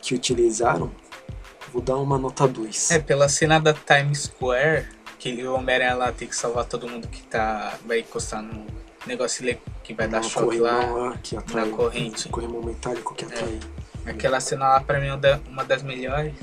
[0.00, 0.90] que utilizaram.
[1.72, 2.90] Vou dar uma nota 2.
[2.92, 4.86] É, pela cena da Times Square,
[5.18, 7.74] que o Homem-Aranha lá tem que salvar todo mundo que tá.
[7.84, 8.66] vai encostar no
[9.06, 9.44] negócio
[9.82, 10.84] que vai dar choque lá.
[10.86, 11.68] lá que atrai.
[11.70, 12.28] corrente.
[12.28, 13.60] Um corrimão metálico que atrai.
[14.06, 16.34] Aquela cena lá pra mim é uma da- uma das melhores.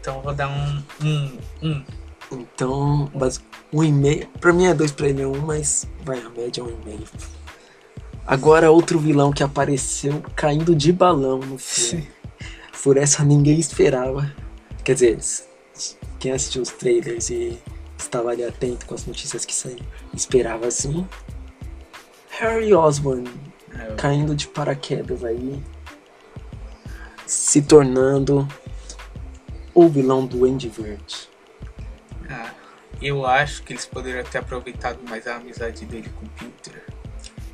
[0.00, 0.82] Então eu vou dar um.
[1.02, 1.84] um, um.
[2.32, 3.40] Então, mas
[3.72, 4.26] um e meio.
[4.40, 6.84] Pra mim é dois pra ele é um, mas vai, a média é um e
[6.84, 7.04] meio.
[8.26, 12.08] Agora outro vilão que apareceu caindo de balão no filme.
[12.82, 14.30] Por essa ninguém esperava.
[14.82, 15.18] Quer dizer,
[16.18, 17.58] quem assistiu os trailers e
[17.98, 21.06] estava ali atento com as notícias que saíram, esperava assim.
[22.30, 23.28] Harry Osborn
[23.72, 25.62] É, caindo de paraquedas aí,
[27.26, 28.46] se tornando
[29.74, 31.28] o vilão do Andy Verde.
[32.28, 32.52] Ah,
[33.02, 36.82] eu acho que eles poderiam ter aproveitado mais a amizade dele com o Peter.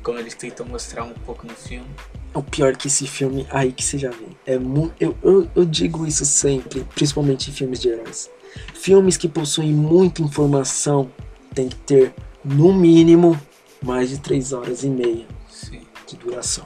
[0.03, 1.87] Como eles tentam mostrar um pouco no filme.
[2.33, 4.29] É o pior que esse filme aí que você já viu.
[4.45, 4.55] É
[4.99, 8.29] eu, eu, eu digo isso sempre, principalmente em filmes de heróis.
[8.73, 11.11] Filmes que possuem muita informação
[11.53, 13.39] tem que ter, no mínimo,
[13.83, 15.81] mais de 3 horas e meia Sim.
[16.07, 16.65] de duração.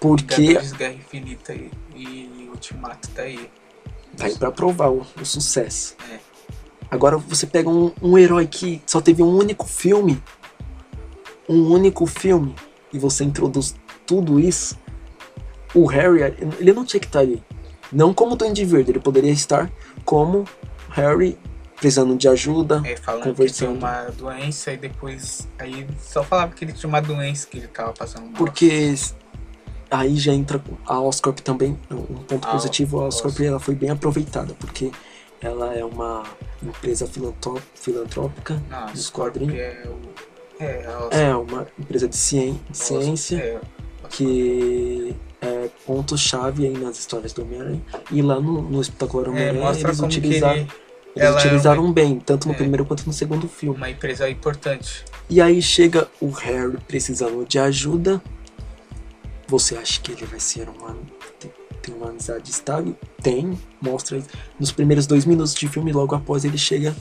[0.00, 3.50] Porque Guerra Infinita e, e Ultimato tá aí.
[4.16, 5.96] tá aí pra provar o, o sucesso.
[6.10, 6.18] É.
[6.90, 10.22] Agora você pega um, um herói que só teve um único filme,
[11.48, 12.54] um único filme,
[12.92, 13.74] e você introduz
[14.06, 14.76] tudo isso,
[15.74, 16.22] o Harry,
[16.58, 17.42] ele não tinha que estar ali.
[17.92, 19.70] Não como Duende Verde, ele poderia estar
[20.04, 20.44] como
[20.90, 21.38] Harry
[21.76, 23.78] precisando de ajuda, É, falando que tinha conversando.
[23.78, 25.46] uma doença e depois.
[25.58, 28.30] Aí só falava que ele tinha uma doença que ele tava passando.
[28.32, 28.94] Porque
[29.90, 33.90] aí já entra a Oscorp também, um ponto A positivo, a Oscorp ela foi bem
[33.90, 34.90] aproveitada, porque
[35.40, 36.22] ela é uma
[36.62, 37.06] empresa
[37.74, 39.54] filantrópica Não, dos quadrinhos.
[39.54, 40.00] é o.
[40.58, 40.86] É.
[41.12, 43.60] É uma empresa de ciência É,
[44.10, 47.82] que é ponto-chave aí nas histórias do Homem-Aranha.
[48.10, 50.68] E lá no, no Espetacular é, Homem-Aranha mostra eles utilizaram, ele
[51.14, 52.56] eles é utilizaram bem, tanto no é.
[52.56, 53.76] primeiro quanto no segundo é filme.
[53.76, 55.04] uma empresa importante.
[55.28, 58.22] E aí chega o Harry precisando de ajuda.
[59.48, 60.96] Você acha que ele vai ser uma.
[61.38, 62.96] tem- uma amizade estável?
[63.22, 64.20] Tem, mostra.
[64.58, 66.96] Nos primeiros dois minutos de filme, logo após ele chega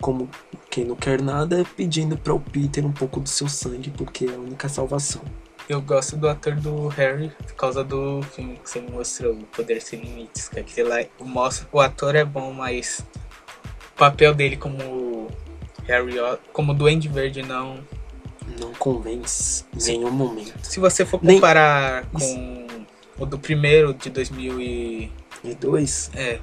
[0.00, 0.28] como
[0.70, 4.34] quem não quer nada, pedindo para o Peter um pouco do seu sangue, porque é
[4.34, 5.22] a única salvação.
[5.68, 9.44] Eu gosto do ator do Harry por causa do filme que você me mostrou, o
[9.44, 10.48] Poder Sem Limites.
[10.48, 13.04] Que aquele lá mostra o ator é bom, mas
[13.94, 15.28] o papel dele como
[15.86, 16.14] Harry,
[16.52, 17.78] como Duende Verde não.
[18.60, 19.98] Não convence em Sim.
[19.98, 20.54] nenhum momento.
[20.64, 22.66] Se você for Nem- comparar com
[23.16, 25.12] o do primeiro de 2000 e
[25.44, 26.40] E dois, é,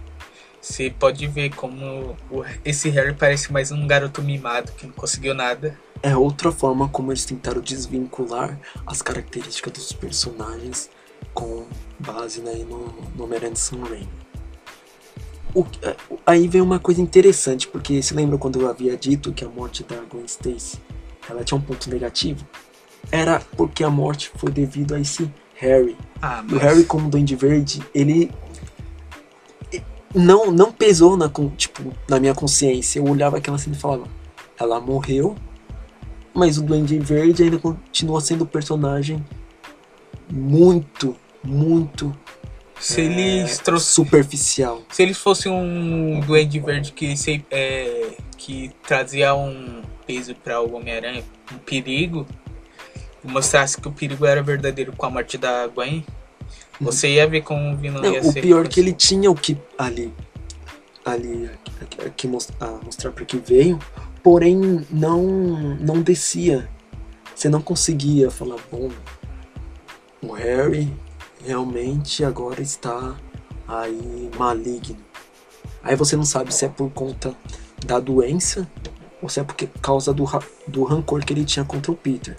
[0.68, 5.34] você pode ver como o- esse Harry parece mais um garoto mimado que não conseguiu
[5.34, 5.78] nada.
[6.04, 10.90] é outra forma como eles tentaram desvincular as características dos personagens
[11.34, 11.66] com
[12.00, 14.08] base né, no, no Homem-Aranha de Sam Raimi.
[15.56, 15.96] O- é,
[16.26, 19.84] aí vem uma coisa interessante, porque se lembra quando eu havia dito que a morte
[19.84, 20.78] da Gwen Stacy
[21.30, 22.46] ela tinha um ponto negativo?
[23.12, 25.98] Era porque a morte foi devido a esse Harry.
[26.22, 28.32] Ah, E o Harry, como Duende Verde, ele
[30.14, 33.00] não não pesou na, tipo, na minha consciência.
[33.00, 34.08] Eu olhava aquela cena e falava,
[34.60, 35.36] ela morreu,
[36.34, 39.24] mas o Duende Verde ainda continua sendo um personagem
[40.30, 42.16] muito, muito
[42.80, 44.82] se é, eles trouxeram superficial.
[44.90, 50.76] Se eles fossem um Duende Verde que, se, é, que trazia um peso para o
[50.76, 52.26] Homem-Aranha, um perigo,
[53.24, 56.06] e mostrasse que o perigo era verdadeiro com a morte da Gwen,
[56.80, 58.42] você ia ver como o vilão Não, ia o ser.
[58.42, 60.14] pior é que ele tinha o que ali,
[61.06, 61.50] ali
[62.06, 63.80] aqui mostrar para que veio,
[64.24, 65.24] porém não
[65.80, 66.70] não descia.
[67.34, 68.90] Você não conseguia falar, bom,
[70.22, 70.92] o Harry
[71.46, 73.16] realmente agora está
[73.68, 74.98] aí maligno.
[75.84, 77.36] Aí você não sabe se é por conta
[77.86, 78.68] da doença
[79.22, 80.26] ou se é por causa do,
[80.68, 82.36] do rancor que ele tinha contra o Peter.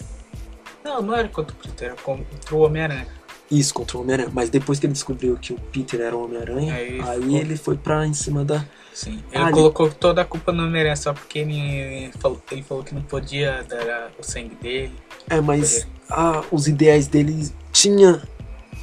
[0.83, 3.07] Não, não era contra o Peter, era contra o Homem-Aranha.
[3.51, 4.29] Isso, contra o Homem-Aranha.
[4.33, 7.57] Mas depois que ele descobriu que o Peter era o Homem-Aranha, Aí aí, ficou- ele
[7.57, 8.63] foi pra em cima da.
[8.93, 9.23] Sim.
[9.31, 12.83] Ele Ah, ele- colocou toda a culpa no Homem-Aranha só porque ele falou, ele falou
[12.83, 14.93] que não podia dar o sangue dele.
[15.29, 18.21] É, mas ah, os ideais dele tinha,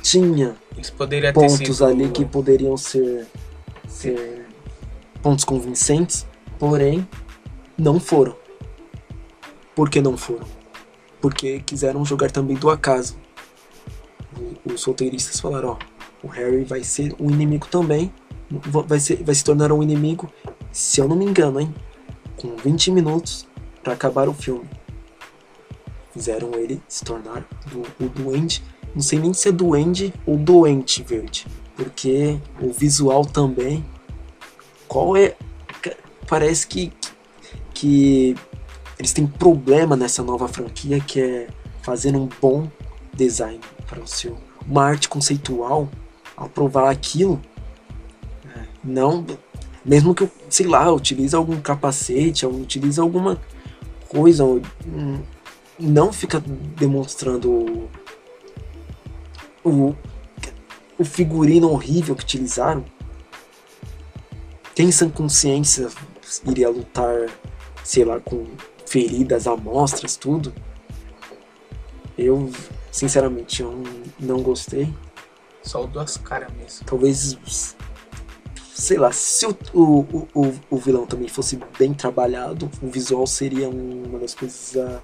[0.03, 0.57] tinha
[1.35, 3.27] pontos ali que poderiam ser,
[3.89, 4.47] ser
[5.23, 6.27] pontos convincentes,
[6.59, 7.07] porém
[7.79, 8.35] não foram.
[9.75, 10.47] Por que não foram?
[11.21, 13.17] Porque quiseram jogar também do acaso.
[14.65, 15.79] Os roteiristas falaram, ó,
[16.23, 18.13] o Harry vai ser um inimigo também,
[18.51, 20.31] va- vai, ser, vai se tornar um inimigo,
[20.73, 21.75] se eu não me engano, hein,
[22.37, 23.47] com 20 minutos
[23.83, 24.69] para acabar o filme.
[26.13, 28.63] Fizeram ele se tornar do, o duende,
[28.95, 33.85] não sei nem se é duende ou doente verde, porque o visual também,
[34.89, 35.37] qual é,
[36.29, 36.93] parece que
[37.75, 38.35] que
[38.99, 41.47] eles têm problema nessa nova franquia que é
[41.83, 42.71] fazer um bom
[43.13, 45.89] design para o seu uma arte conceitual
[46.37, 47.41] aprovar aquilo
[48.55, 48.65] É.
[48.83, 49.25] não
[49.85, 53.41] mesmo que eu sei lá utilize algum capacete utilize alguma
[54.09, 55.21] coisa hum,
[55.79, 56.43] não fica
[56.77, 57.91] demonstrando o,
[59.65, 59.97] o
[60.99, 62.85] o figurino horrível que utilizaram
[64.75, 65.89] quem sem consciência
[66.47, 67.29] iria lutar
[67.87, 68.45] sei lá, com
[68.85, 70.53] feridas, amostras, tudo.
[72.19, 72.51] Eu,
[72.97, 73.83] sinceramente, eu
[74.19, 74.93] não gostei.
[75.63, 76.87] Só o duas caras mesmo.
[76.87, 77.37] Talvez,
[78.75, 83.69] sei lá, se o, o, o, o vilão também fosse bem trabalhado, o visual seria
[83.69, 85.03] uma das coisas a,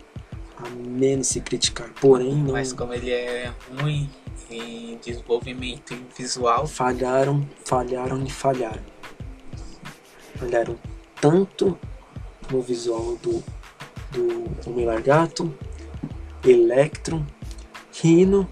[0.56, 1.90] a menos se criticar.
[2.00, 4.08] Porém, não Mas como ele é ruim
[4.50, 8.82] em desenvolvimento e visual, falharam, falharam e falharam.
[10.36, 10.78] Falharam
[11.20, 11.78] tanto
[12.50, 13.42] no visual do,
[14.12, 15.54] do Homem Largato,
[16.44, 17.24] Electron,
[17.92, 18.48] Rhino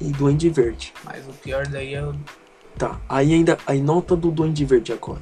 [0.00, 0.92] e Duende Verde.
[1.04, 2.14] mas o pior daí é o
[2.80, 5.20] Tá, aí ainda a nota do Duende Verde agora.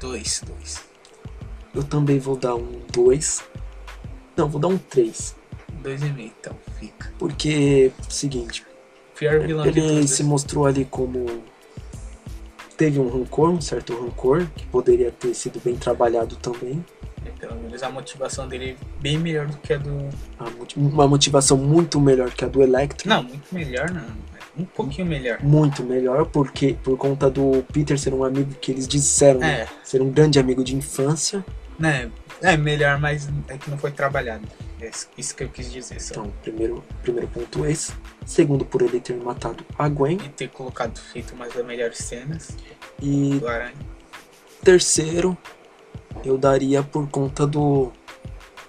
[0.00, 0.84] 2, 2.
[1.74, 3.44] Eu também vou dar um 2.
[4.36, 5.36] Não, vou dar um 3.
[5.80, 7.12] 2,5 então, fica.
[7.18, 8.66] Porque, seguinte,
[9.16, 11.24] pior vilão de Ele se mostrou ali como.
[12.76, 16.84] Teve um rancor, um certo rancor, que poderia ter sido bem trabalhado também.
[17.30, 20.08] Pelo menos a motivação dele é bem melhor do que a do.
[20.76, 23.08] Uma motivação muito melhor que a do Electro.
[23.08, 24.04] Não, muito melhor não.
[24.56, 25.38] Um pouquinho melhor.
[25.42, 29.68] Muito melhor, porque por conta do Peter ser um amigo que eles disseram né, É,
[29.82, 31.44] ser um grande amigo de infância.
[31.78, 32.10] né?
[32.42, 34.46] É melhor, mas é que não foi trabalhado.
[34.80, 36.12] É isso que eu quis dizer só.
[36.12, 37.92] Então, primeiro, primeiro ponto esse.
[38.26, 40.18] Segundo, por ele ter matado a Gwen.
[40.24, 42.56] E ter colocado, feito uma das melhores cenas
[43.00, 43.40] E
[44.64, 45.36] terceiro,
[46.24, 47.92] eu daria por conta do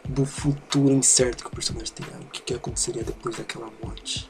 [0.07, 2.05] do futuro incerto que o personagem tem.
[2.19, 4.29] O que, que aconteceria depois daquela morte.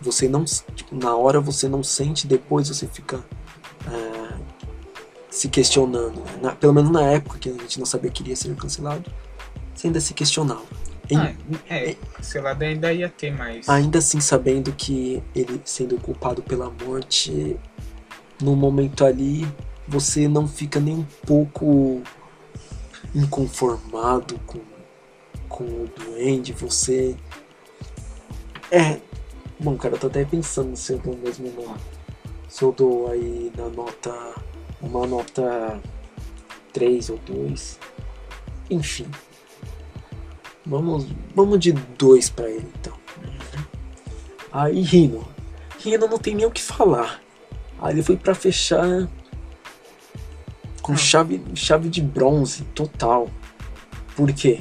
[0.00, 0.44] Você não.
[0.44, 3.22] Tipo, na hora você não sente, depois você fica
[3.86, 4.38] ah,
[5.30, 6.20] se questionando.
[6.20, 6.38] né?
[6.42, 9.10] Na- pelo menos na época que a gente não sabia que iria ser cancelado,
[9.74, 10.64] você ainda se questionava.
[11.10, 11.34] Em- Ah,
[11.68, 13.68] é, sei lá, ainda ia ter mais.
[13.68, 17.56] ainda assim sabendo que ele sendo culpado pela morte,
[18.42, 19.46] no momento ali,
[19.86, 22.02] você não fica nem um pouco
[23.14, 24.60] inconformado com,
[25.48, 27.16] com o duende, você.
[28.70, 29.00] É.
[29.58, 31.80] Bom, cara, eu tô até pensando se eu dou mesmo nome.
[32.48, 34.34] Se eu dou aí na nota.
[34.82, 35.80] Uma nota
[36.72, 37.78] 3 ou 2.
[38.70, 39.06] Enfim.
[40.66, 42.92] Vamos, vamos de 2 pra ele então.
[44.52, 45.26] Aí Rino.
[45.78, 47.22] Rino não tem nem o que falar.
[47.80, 49.08] Aí ele foi pra fechar
[50.86, 50.96] com Hum.
[50.96, 53.28] chave, chave de bronze total.
[54.14, 54.60] Por quê?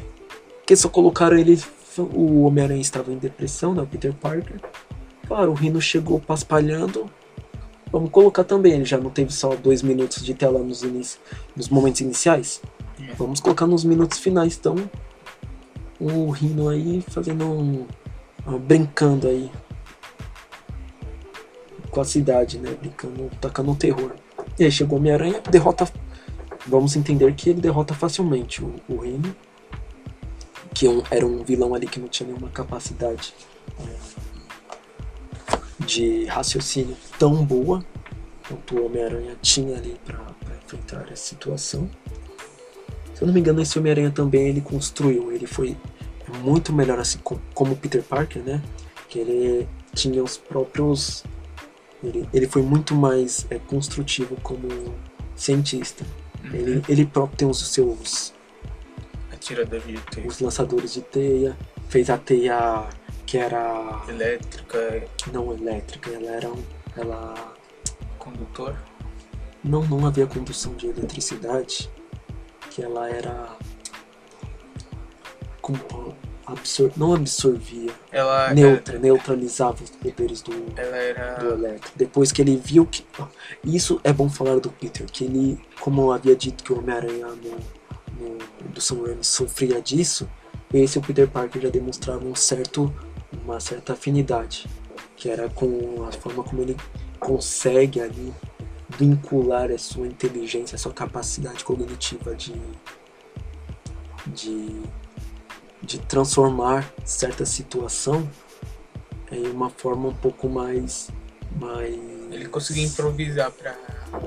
[0.57, 1.61] Porque só colocaram ele.
[1.97, 3.81] O Homem-Aranha estava em depressão, né?
[3.83, 4.59] O Peter Parker.
[5.27, 7.09] Claro, o Rino chegou paspalhando.
[7.91, 11.17] Vamos colocar também, ele já não teve só dois minutos de tela nos, inici-
[11.55, 12.61] nos momentos iniciais.
[12.99, 13.13] É.
[13.13, 14.75] Vamos colocar nos minutos finais, então.
[15.99, 17.85] O Rino aí fazendo um.
[18.47, 19.49] um- brincando aí.
[21.91, 22.75] Com a cidade, né?
[22.79, 24.11] Brincando, tacando um terror.
[24.59, 25.87] E aí chegou o Homem-Aranha, derrota.
[26.67, 29.35] Vamos entender que ele derrota facilmente o, o Rino.
[30.73, 33.33] Que um- era um vilão ali que não tinha nenhuma capacidade
[33.79, 33.95] é,
[35.85, 37.83] de raciocínio tão boa
[38.47, 40.19] quanto o Homem-Aranha tinha ali pra
[40.63, 41.89] enfrentar essa situação.
[43.13, 45.31] Se eu não me engano, esse Homem-Aranha também ele construiu.
[45.31, 45.77] Ele foi
[46.43, 48.61] muito melhor assim com- como Peter Parker, né?
[49.07, 51.23] Que ele tinha os próprios.
[52.03, 54.67] Ele, ele foi muito mais é, construtivo como
[55.35, 56.05] cientista.
[56.53, 58.33] Ele, ele próprio tem os seus
[60.25, 61.55] os lançadores de teia,
[61.87, 62.87] fez a teia
[63.25, 66.63] que era elétrica, não elétrica, ela era um,
[66.95, 67.53] ela
[68.17, 68.75] condutor.
[69.63, 71.89] não não havia condução de eletricidade,
[72.71, 73.55] que ela era
[75.61, 76.15] como
[76.45, 81.35] absor, não absorvia, Ela, neutra, neutralizava os poderes do ela era.
[81.35, 81.91] do Electro.
[81.95, 83.05] Depois que ele viu que.
[83.63, 87.27] Isso é bom falar do Peter, que ele, como eu havia dito que o Homem-Aranha
[87.27, 87.51] no,
[88.19, 88.37] no,
[88.69, 90.29] do Sam Raimi sofria disso,
[90.73, 92.93] esse o Peter Parker já demonstrava um certo,
[93.43, 94.67] uma certa afinidade,
[95.15, 96.75] que era com a forma como ele
[97.19, 98.33] consegue ali
[98.89, 102.53] vincular a sua inteligência, a sua capacidade cognitiva de,
[104.27, 104.81] de,
[105.85, 108.27] de transformar certa situação
[109.31, 111.09] em uma forma um pouco mais,
[111.59, 111.93] mais
[112.31, 113.75] Ele conseguiu improvisar pra.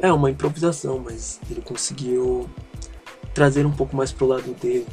[0.00, 2.48] é uma improvisação, mas ele conseguiu
[3.34, 4.86] trazer um pouco mais pro lado dele,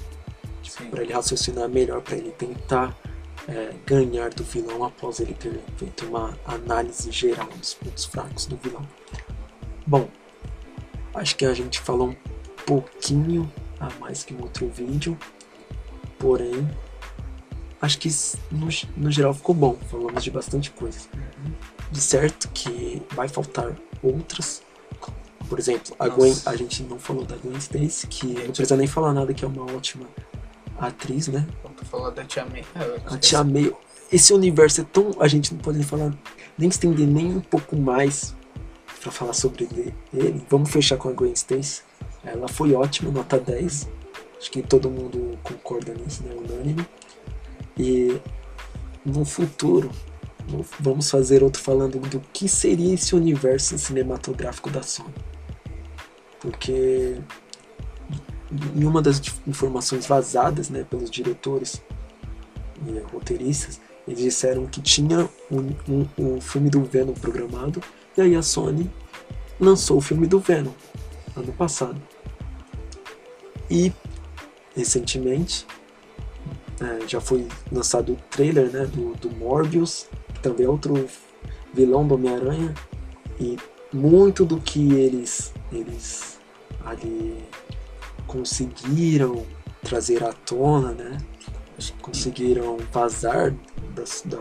[0.64, 0.90] Sim.
[0.90, 2.96] para ele raciocinar melhor, para ele tentar
[3.48, 8.58] é, ganhar do vilão após ele ter feito uma análise geral dos pontos fracos do
[8.58, 8.86] vilão.
[9.86, 10.10] Bom,
[11.14, 12.16] acho que a gente falou um
[12.66, 15.18] pouquinho a mais que no outro vídeo,
[16.26, 16.68] porém,
[17.80, 18.10] acho que
[18.52, 18.68] no,
[18.98, 19.78] no geral ficou bom.
[19.92, 20.98] Falamos de bastante coisa.
[21.92, 24.64] De certo que vai faltar outras.
[25.48, 26.08] Por exemplo, a.
[26.10, 29.46] Gwen, a gente não falou da Gwen Stacy, que não precisa nem falar nada, que
[29.46, 30.08] é uma ótima
[30.80, 31.46] atriz, né?
[31.62, 32.66] Vamos falar da Tia May.
[32.74, 33.18] Ah, A.
[33.20, 33.72] Tia May,
[34.12, 35.12] esse universo é tão.
[35.20, 36.12] A gente não pode nem falar,
[36.58, 38.36] nem estender nem um pouco mais
[39.00, 40.44] pra falar sobre ele- ele.
[40.50, 41.84] Vamos fechar com a Gwen Stacy.
[42.24, 43.88] Ela foi ótima, nota 10.
[44.46, 46.36] Acho que todo mundo concorda nisso, né?
[46.36, 46.86] Unânime.
[47.76, 48.22] E
[49.04, 49.90] no futuro,
[50.80, 55.16] vamos fazer outro falando do que seria esse universo cinematográfico da Sony.
[56.40, 57.18] Porque
[58.76, 61.82] em uma das informações vazadas né, pelos diretores
[62.86, 67.82] e roteiristas, eles disseram que tinha um, um, um filme do Venom programado,
[68.16, 68.92] e aí a Sony
[69.60, 70.72] lançou o filme do Venom
[71.36, 72.00] ano passado.
[73.72, 73.92] E
[74.76, 75.66] recentemente
[76.82, 81.08] é, já foi lançado o trailer né, do, do Morbius, que também é outro
[81.74, 82.74] vilão do Homem-Aranha.
[83.40, 83.58] E
[83.94, 86.40] muito do que eles, eles
[86.86, 87.38] ali
[88.28, 89.46] conseguiram
[89.84, 91.18] trazer à tona, né?
[92.02, 93.54] Conseguiram vazar
[93.94, 94.38] das, da,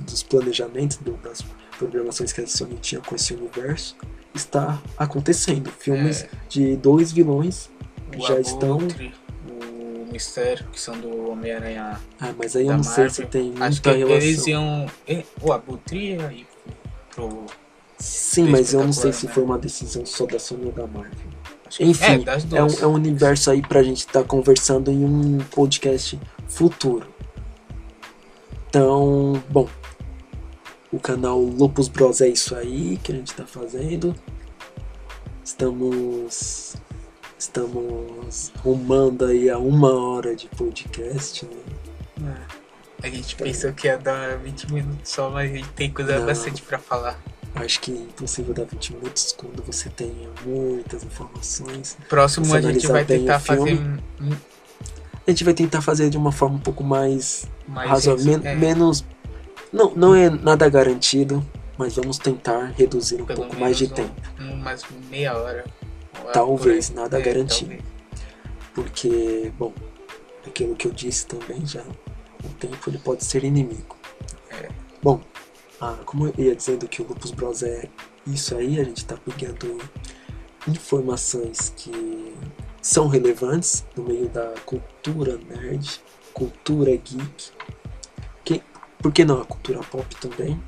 [0.00, 1.42] dos planejamentos, do, das
[1.78, 3.96] programações que a Sony tinha com esse universo,
[4.34, 5.70] está acontecendo.
[5.70, 6.28] Filmes É.
[6.48, 7.70] de dois vilões
[8.16, 8.78] O já estão.
[8.78, 9.23] Abutre, O
[10.14, 13.10] Mistério, que são do Homem-Aranha Ah, mas aí eu não sei Marvel.
[13.10, 14.16] se tem muita Acho que relação.
[14.16, 14.86] eles iam.
[15.08, 16.46] eh, O Abutre ia ir
[17.14, 17.44] pro.
[17.98, 19.48] Sim, mas eu não sei se espetacular, foi né?
[19.50, 21.12] uma decisão só da Sony ou da Marvel.
[21.68, 25.38] que- Enfim, é, É um, é um universo aí pra gente estar conversando em um
[25.50, 27.06] podcast futuro.
[28.68, 29.68] Então, bom,
[30.92, 34.14] o canal Lupus Bros é isso aí que a gente tá fazendo.
[35.44, 36.76] Estamos
[37.44, 41.46] estamos rumando aí a uma hora de podcast,
[42.20, 42.34] né?
[43.02, 43.06] É.
[43.06, 46.26] A gente pensou que ia dar 20 minutos só, mas a gente tem coisa Não.
[46.26, 47.20] bastante pra falar.
[47.54, 50.12] Acho que é impossível dar 20 minutos quando você tem
[50.44, 51.96] muitas informações.
[52.08, 53.98] Próximo Você a gente vai tentar fazer um-
[55.26, 58.54] A gente vai tentar fazer de uma forma um pouco mais mais razoável, men- é,
[58.54, 59.04] menos.
[59.72, 61.44] Não, não é nada garantido,
[61.78, 64.12] mas vamos tentar reduzir um pelo pouco mais de tempo.
[64.40, 65.64] Um, umas meia hora.
[66.22, 67.82] Ou Talvez, nada É, garantido.
[68.74, 69.72] Porque, bom,
[70.46, 71.82] aquilo que eu disse também já,
[72.44, 73.96] o tempo ele pode ser inimigo.
[74.50, 74.68] É.
[75.02, 75.20] Bom,
[75.80, 77.88] ah, como eu ia dizendo que o Lupus Bros é
[78.26, 79.78] isso aí, a gente tá pegando
[80.66, 82.34] informações que
[82.80, 86.00] são relevantes no meio da cultura nerd,
[86.32, 87.52] cultura geek,
[88.44, 88.62] que,
[88.98, 90.60] por que não a cultura pop também?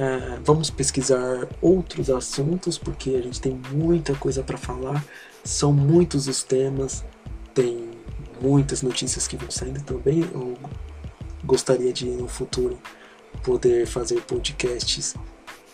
[0.00, 5.04] É, vamos pesquisar outros assuntos porque a gente tem muita coisa para falar,
[5.44, 7.04] são muitos os temas,
[7.52, 7.90] tem
[8.40, 10.20] muitas notícias que vão saindo também.
[10.32, 10.56] Eu
[11.44, 12.78] gostaria de no futuro
[13.42, 15.14] poder fazer podcasts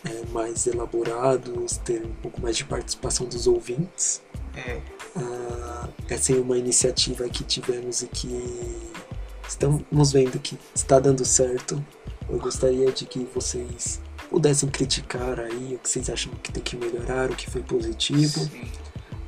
[0.05, 4.21] é, mais elaborados, ter um pouco mais de participação dos ouvintes.
[4.57, 4.81] É,
[5.15, 8.77] Ah, essa é uma iniciativa que tivemos e que
[9.49, 11.81] estamos vendo que está dando certo.
[12.29, 14.01] Eu gostaria de que vocês
[14.31, 18.49] pudessem criticar aí o que vocês acham que tem que melhorar, o que foi positivo.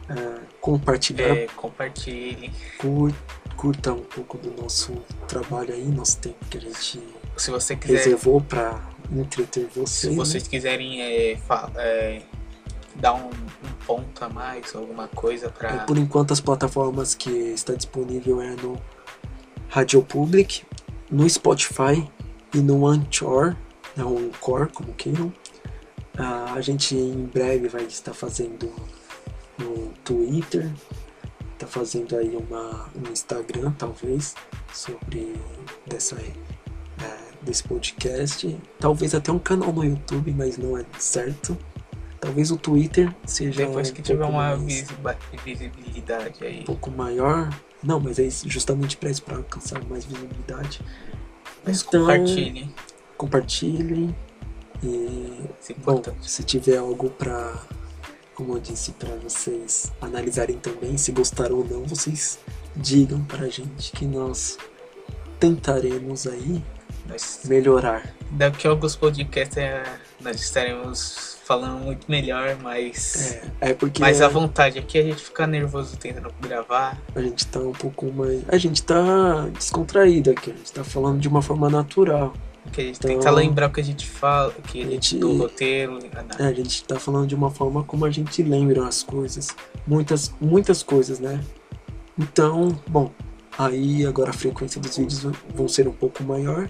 [0.08, 2.50] Ah, compartilhar, É, compartilhe.
[2.78, 3.12] cur-
[3.56, 4.92] curta um pouco do nosso
[5.26, 7.00] trabalho aí, nosso tempo que a gente
[7.36, 8.80] Se você quiser, reservou para
[9.12, 10.12] entreter se vocês.
[10.12, 10.18] né?
[10.18, 11.38] vocês quiserem é,
[11.76, 12.22] é,
[12.96, 15.78] dar um, um ponto a mais, alguma coisa É, pra.
[15.84, 18.80] por enquanto as plataformas que está disponível é no
[19.68, 20.62] Radio Public,
[21.10, 22.08] no Spotify
[22.54, 23.54] e no Anchor,
[23.98, 25.32] é um Core, como queiram.
[26.16, 28.72] Ah, a gente em breve vai estar fazendo
[29.58, 30.68] no Twitter,
[31.58, 34.34] tá fazendo aí uma, um Instagram talvez
[34.72, 35.34] sobre
[35.86, 36.36] dessa é,
[37.42, 41.56] desse podcast, talvez até um canal no YouTube, mas não é certo.
[42.20, 44.88] Talvez o Twitter seja Depois um que tiver pouco uma mais-
[45.44, 46.60] visibilidade aí.
[46.62, 47.48] um pouco maior.
[47.80, 50.80] Não, mas é justamente para isso, para alcançar mais visibilidade.
[51.64, 52.68] Mas Então, compartilhe.
[53.18, 54.14] Compartilhem.
[54.82, 57.54] E, Isso é bom, se tiver algo para,
[58.34, 62.38] como eu disse, para vocês analisarem também, se gostaram ou não, vocês
[62.76, 64.56] digam pra gente que nós
[65.40, 66.62] tentaremos aí
[67.08, 68.14] Nós, melhorar.
[68.30, 69.82] daqui a alguns podcasts é,
[70.20, 73.38] nós estaremos falando muito melhor, mas.
[73.60, 74.78] É, é porque mais à vontade.
[74.78, 77.00] Aqui a gente fica nervoso tentando gravar.
[77.14, 78.42] a gente tá um pouco mais.
[78.48, 82.34] A gente tá descontraído aqui, a gente tá falando de uma forma natural.
[82.72, 85.36] Que a gente Então- tenta lembrar o que a gente fala, que a gente do
[85.36, 85.98] roteiro.
[86.38, 89.48] É, a gente tá falando de uma forma como a gente lembra as coisas.
[89.86, 91.40] Muitas, muitas coisas, né?
[92.18, 93.10] Então, bom,
[93.56, 96.68] aí agora a frequência dos vídeos vão ser um pouco maior.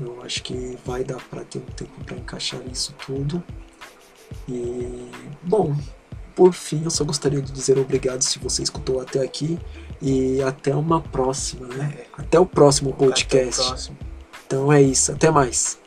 [0.00, 3.42] Eu acho que vai dar pra ter um tempo pra encaixar isso tudo.
[4.48, 5.08] E,
[5.42, 5.74] bom,
[6.36, 9.58] por fim, eu só gostaria de dizer obrigado se você escutou até aqui.
[10.00, 11.92] E até uma próxima, né?
[11.98, 12.06] É.
[12.16, 13.90] Até o próximo Até o podcast.
[14.48, 15.78] Então é isso, até mais.